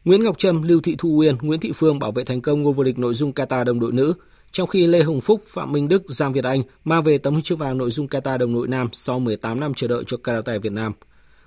[0.05, 2.72] Nguyễn Ngọc Trâm, Lưu Thị Thu Uyên, Nguyễn Thị Phương bảo vệ thành công ngôi
[2.72, 4.14] vô địch nội dung kata đồng đội nữ,
[4.51, 7.43] trong khi Lê Hồng Phúc, Phạm Minh Đức, Giang Việt Anh mang về tấm huy
[7.43, 10.59] chương vàng nội dung kata đồng đội nam sau 18 năm chờ đợi cho karate
[10.59, 10.93] Việt Nam.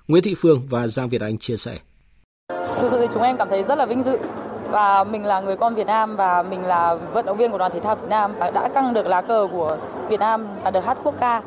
[0.08, 1.80] Nguyễn Thị Phương và Giang Việt Anh chia sẻ.
[2.82, 4.20] Thực sự thì chúng em cảm thấy rất là vinh dự
[4.70, 7.72] và mình là người con Việt Nam và mình là vận động viên của đoàn
[7.72, 9.78] thể thao Việt Nam và đã căng được lá cờ của
[10.10, 11.42] Việt Nam và được hát quốc ca.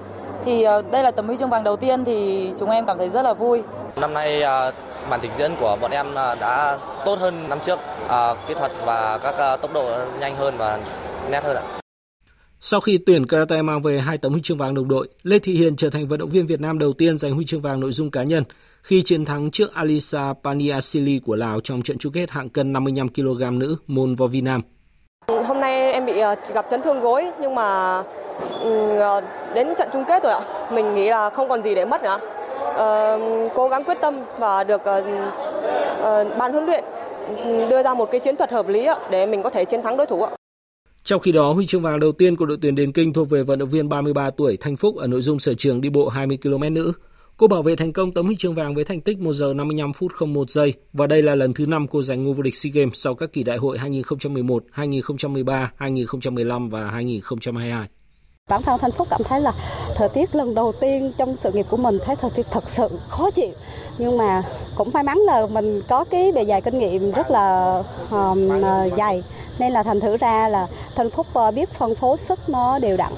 [0.44, 3.08] Thì ờ, đây là tấm huy chương vàng đầu tiên thì chúng em cảm thấy
[3.08, 3.62] rất là vui.
[3.96, 4.72] Năm nay ờ,
[5.10, 7.78] màn trình diễn của bọn em ờ, đã tốt hơn năm trước,
[8.46, 9.84] kỹ thuật và các tốc độ
[10.20, 10.78] nhanh hơn và
[11.30, 11.79] nét hơn ạ.
[12.62, 15.52] Sau khi tuyển karate mang về hai tấm huy chương vàng đồng đội, Lê Thị
[15.52, 17.92] Hiền trở thành vận động viên Việt Nam đầu tiên giành huy chương vàng nội
[17.92, 18.44] dung cá nhân
[18.82, 23.08] khi chiến thắng trước Alisa Paniasili của Lào trong trận chung kết hạng cân 55
[23.08, 24.62] kg nữ môn vo vi nam.
[25.28, 28.02] Hôm nay em bị ờ, gặp chấn thương gối nhưng mà
[28.98, 29.20] ờ,
[29.54, 30.70] đến trận chung kết rồi ạ.
[30.72, 32.18] Mình nghĩ là không còn gì để mất nữa.
[32.74, 33.18] Ờ,
[33.54, 34.82] cố gắng quyết tâm và được
[36.38, 36.84] ban huấn luyện
[37.70, 40.06] đưa ra một cái chiến thuật hợp lý để mình có thể chiến thắng đối
[40.06, 40.30] thủ ạ.
[41.04, 43.42] Trong khi đó, huy chương vàng đầu tiên của đội tuyển Điền Kinh thuộc về
[43.42, 46.38] vận động viên 33 tuổi Thanh Phúc ở nội dung sở trường đi bộ 20
[46.42, 46.92] km nữ.
[47.36, 49.92] Cô bảo vệ thành công tấm huy chương vàng với thành tích 1 giờ 55
[49.92, 52.70] phút 01 giây và đây là lần thứ 5 cô giành ngôi vô địch SEA
[52.74, 57.88] Games sau các kỳ đại hội 2011, 2013, 2015 và 2022.
[58.48, 59.52] Bản thân Thanh Phúc cảm thấy là
[59.96, 62.88] thời tiết lần đầu tiên trong sự nghiệp của mình thấy thời tiết thật sự
[63.08, 63.52] khó chịu.
[63.98, 64.42] Nhưng mà
[64.76, 68.48] cũng may mắn là mình có cái bề dày kinh nghiệm rất là um,
[68.98, 69.22] dày
[69.60, 72.96] nên là thành thử ra là Thanh Phúc ờ, biết phân phối sức nó đều
[72.96, 73.12] đặn.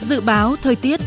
[0.00, 1.00] Dự báo thời tiết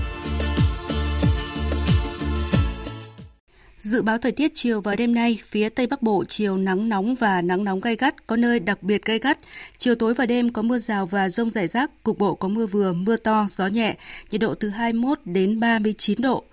[3.79, 7.15] Dự báo thời tiết chiều và đêm nay, phía Tây Bắc Bộ chiều nắng nóng
[7.15, 9.39] và nắng nóng gai gắt, có nơi đặc biệt gai gắt.
[9.77, 12.65] Chiều tối và đêm có mưa rào và rông rải rác, cục bộ có mưa
[12.65, 13.95] vừa, mưa to, gió nhẹ,
[14.31, 16.43] nhiệt độ từ 21 đến 39 độ.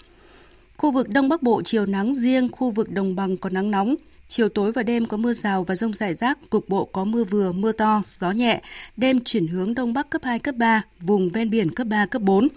[0.77, 3.95] Khu vực Đông Bắc Bộ chiều nắng riêng, khu vực Đồng bằng có nắng nóng.
[4.29, 7.25] Chiều tối và đêm có mưa rào và rông rải rác, cục bộ có mưa
[7.25, 8.61] vừa, mưa to, gió nhẹ.
[8.97, 12.23] Đêm chuyển hướng Đông Bắc cấp 2, cấp 3, vùng ven biển cấp 3, cấp
[12.23, 12.49] 4.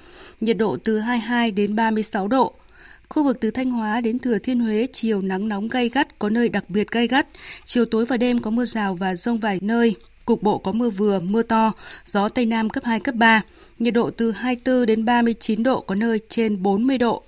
[0.41, 2.53] Nhiệt độ từ 22 đến 36 độ.
[3.09, 6.29] Khu vực từ Thanh Hóa đến Thừa Thiên Huế chiều nắng nóng gay gắt, có
[6.29, 7.27] nơi đặc biệt gay gắt.
[7.65, 9.95] Chiều tối và đêm có mưa rào và rông vài nơi.
[10.25, 11.71] Cục bộ có mưa vừa, mưa to,
[12.05, 13.41] gió Tây Nam cấp 2, cấp 3.
[13.79, 17.23] Nhiệt độ từ 24 đến 39 độ, có nơi trên 40 độ.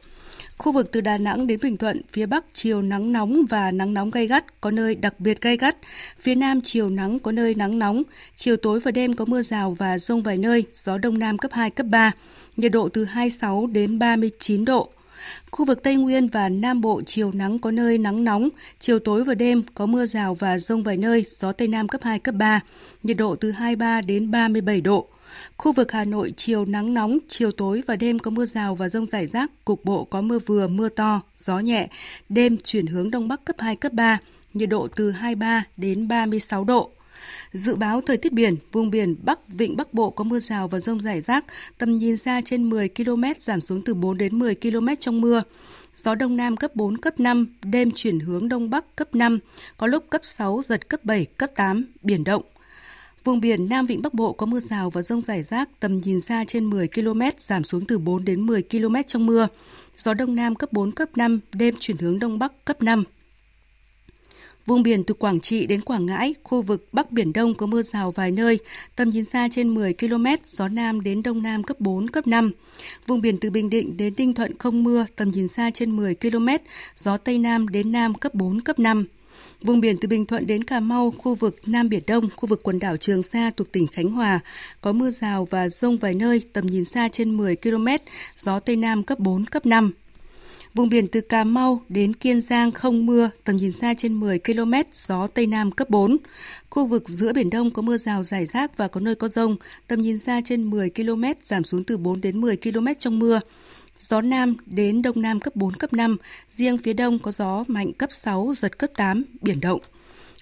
[0.62, 3.94] Khu vực từ Đà Nẵng đến Bình Thuận, phía Bắc chiều nắng nóng và nắng
[3.94, 5.78] nóng gay gắt, có nơi đặc biệt gay gắt.
[6.20, 8.04] Phía Nam chiều nắng có nơi nắng nóng,
[8.36, 11.52] chiều tối và đêm có mưa rào và rông vài nơi, gió Đông Nam cấp
[11.54, 12.12] 2, cấp 3.
[12.58, 14.90] Nhiệt độ từ 26 đến 39 độ.
[15.52, 18.50] Khu vực Tây Nguyên và Nam Bộ chiều nắng có nơi nắng nóng,
[18.80, 22.02] chiều tối và đêm có mưa rào và rông vài nơi, gió Tây Nam cấp
[22.04, 22.60] 2, cấp 3,
[23.04, 25.08] nhiệt độ từ 23 đến 37 độ.
[25.58, 28.90] Khu vực Hà Nội chiều nắng nóng, chiều tối và đêm có mưa rào và
[28.90, 31.88] rông rải rác, cục bộ có mưa vừa, mưa to, gió nhẹ,
[32.30, 34.20] đêm chuyển hướng Đông Bắc cấp 2, cấp 3,
[34.54, 36.92] nhiệt độ từ 23 đến 36 độ.
[37.52, 40.80] Dự báo thời tiết biển, vùng biển Bắc Vịnh Bắc Bộ có mưa rào và
[40.80, 41.46] rông rải rác,
[41.78, 45.44] tầm nhìn xa trên 10 km giảm xuống từ 4 đến 10 km trong mưa.
[45.96, 49.40] Gió Đông Nam cấp 4, cấp 5, đêm chuyển hướng Đông Bắc cấp 5,
[49.78, 52.44] có lúc cấp 6, giật cấp 7, cấp 8, biển động.
[53.24, 56.20] Vùng biển Nam Vịnh Bắc Bộ có mưa rào và rông rải rác, tầm nhìn
[56.20, 59.48] xa trên 10 km, giảm xuống từ 4 đến 10 km trong mưa.
[59.98, 63.04] Gió Đông Nam cấp 4, cấp 5, đêm chuyển hướng Đông Bắc cấp 5.
[64.66, 67.84] Vùng biển từ Quảng Trị đến Quảng Ngãi, khu vực Bắc Biển Đông có mưa
[67.84, 68.60] rào vài nơi,
[68.96, 72.52] tầm nhìn xa trên 10 km, gió Nam đến Đông Nam cấp 4, cấp 5.
[73.08, 76.16] Vùng biển từ Bình Định đến Ninh Thuận không mưa, tầm nhìn xa trên 10
[76.16, 76.48] km,
[76.98, 79.06] gió Tây Nam đến Nam cấp 4, cấp 5.
[79.64, 82.60] Vùng biển từ Bình Thuận đến Cà Mau, khu vực Nam Biển Đông, khu vực
[82.64, 84.40] quần đảo Trường Sa thuộc tỉnh Khánh Hòa,
[84.82, 87.88] có mưa rào và rông vài nơi, tầm nhìn xa trên 10 km,
[88.40, 89.92] gió Tây Nam cấp 4, cấp 5.
[90.74, 94.40] Vùng biển từ Cà Mau đến Kiên Giang không mưa, tầm nhìn xa trên 10
[94.40, 96.18] km, gió Tây Nam cấp 4.
[96.70, 99.56] Khu vực giữa Biển Đông có mưa rào rải rác và có nơi có rông,
[99.88, 103.40] tầm nhìn xa trên 10 km, giảm xuống từ 4 đến 10 km trong mưa.
[104.02, 106.18] Gió Nam đến Đông Nam cấp 4, cấp 5,
[106.52, 109.80] riêng phía Đông có gió mạnh cấp 6, giật cấp 8, biển động.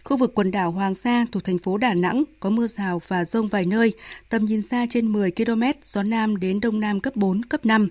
[0.03, 3.25] Khu vực quần đảo Hoàng Sa thuộc thành phố Đà Nẵng có mưa rào và
[3.25, 3.93] rông vài nơi,
[4.29, 7.89] tầm nhìn xa trên 10 km, gió Nam đến Đông Nam cấp 4, cấp 5.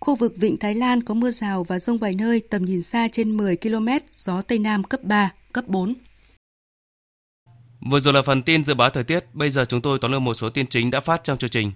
[0.00, 3.08] Khu vực Vịnh Thái Lan có mưa rào và rông vài nơi, tầm nhìn xa
[3.12, 5.94] trên 10 km, gió Tây Nam cấp 3, cấp 4.
[7.90, 10.20] Vừa rồi là phần tin dự báo thời tiết, bây giờ chúng tôi tóm lược
[10.20, 11.72] một số tin chính đã phát trong chương trình.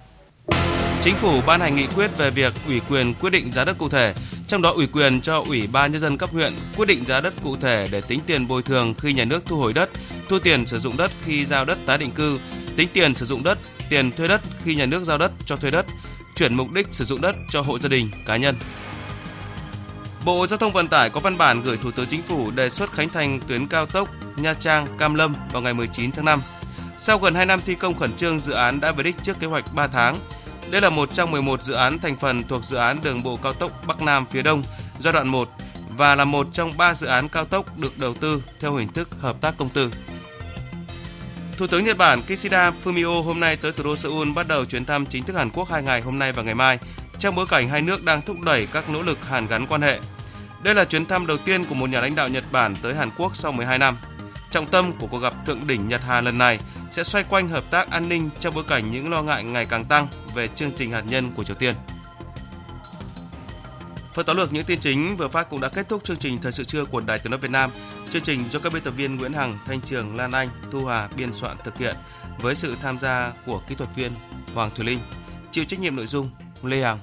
[1.05, 3.89] Chính phủ ban hành nghị quyết về việc ủy quyền quyết định giá đất cụ
[3.89, 4.15] thể,
[4.49, 7.35] trong đó ủy quyền cho Ủy ban nhân dân cấp huyện quyết định giá đất
[7.45, 9.91] cụ thể để tính tiền bồi thường khi nhà nước thu hồi đất,
[10.29, 12.39] thu tiền sử dụng đất khi giao đất tái định cư,
[12.77, 13.59] tính tiền sử dụng đất,
[13.91, 15.87] tiền thuê đất khi nhà nước giao đất cho thuê đất,
[16.37, 18.57] chuyển mục đích sử dụng đất cho hộ gia đình, cá nhân.
[20.25, 22.93] Bộ Giao thông Vận tải có văn bản gửi Thủ tướng Chính phủ đề xuất
[22.93, 26.41] khánh thành tuyến cao tốc Nha Trang Cam Lâm vào ngày 19 tháng 5.
[26.99, 29.47] Sau gần 2 năm thi công khẩn trương, dự án đã về đích trước kế
[29.47, 30.17] hoạch 3 tháng.
[30.71, 33.53] Đây là một trong 11 dự án thành phần thuộc dự án đường bộ cao
[33.53, 34.63] tốc Bắc Nam phía Đông
[35.01, 35.49] giai đoạn 1
[35.97, 39.09] và là một trong 3 dự án cao tốc được đầu tư theo hình thức
[39.21, 39.93] hợp tác công tư.
[41.57, 44.85] Thủ tướng Nhật Bản Kishida Fumio hôm nay tới thủ đô Seoul bắt đầu chuyến
[44.85, 46.79] thăm chính thức Hàn Quốc hai ngày hôm nay và ngày mai,
[47.19, 49.99] trong bối cảnh hai nước đang thúc đẩy các nỗ lực hàn gắn quan hệ.
[50.63, 53.11] Đây là chuyến thăm đầu tiên của một nhà lãnh đạo Nhật Bản tới Hàn
[53.17, 53.99] Quốc sau 12 năm.
[54.51, 56.59] Trọng tâm của cuộc gặp thượng đỉnh Nhật Hàn lần này
[56.91, 59.85] sẽ xoay quanh hợp tác an ninh trong bối cảnh những lo ngại ngày càng
[59.85, 61.75] tăng về chương trình hạt nhân của Triều Tiên.
[64.15, 66.53] Phần tóm lược những tin chính vừa phát cũng đã kết thúc chương trình thời
[66.53, 67.71] sự trưa của Đài Tiếng nói Việt Nam.
[68.11, 71.09] Chương trình do các biên tập viên Nguyễn Hằng, Thanh Trường, Lan Anh, Thu Hà
[71.17, 71.97] biên soạn thực hiện
[72.39, 74.13] với sự tham gia của kỹ thuật viên
[74.55, 74.99] Hoàng Thùy Linh.
[75.51, 76.31] Chịu trách nhiệm nội dung
[76.63, 76.99] Lê Hằng,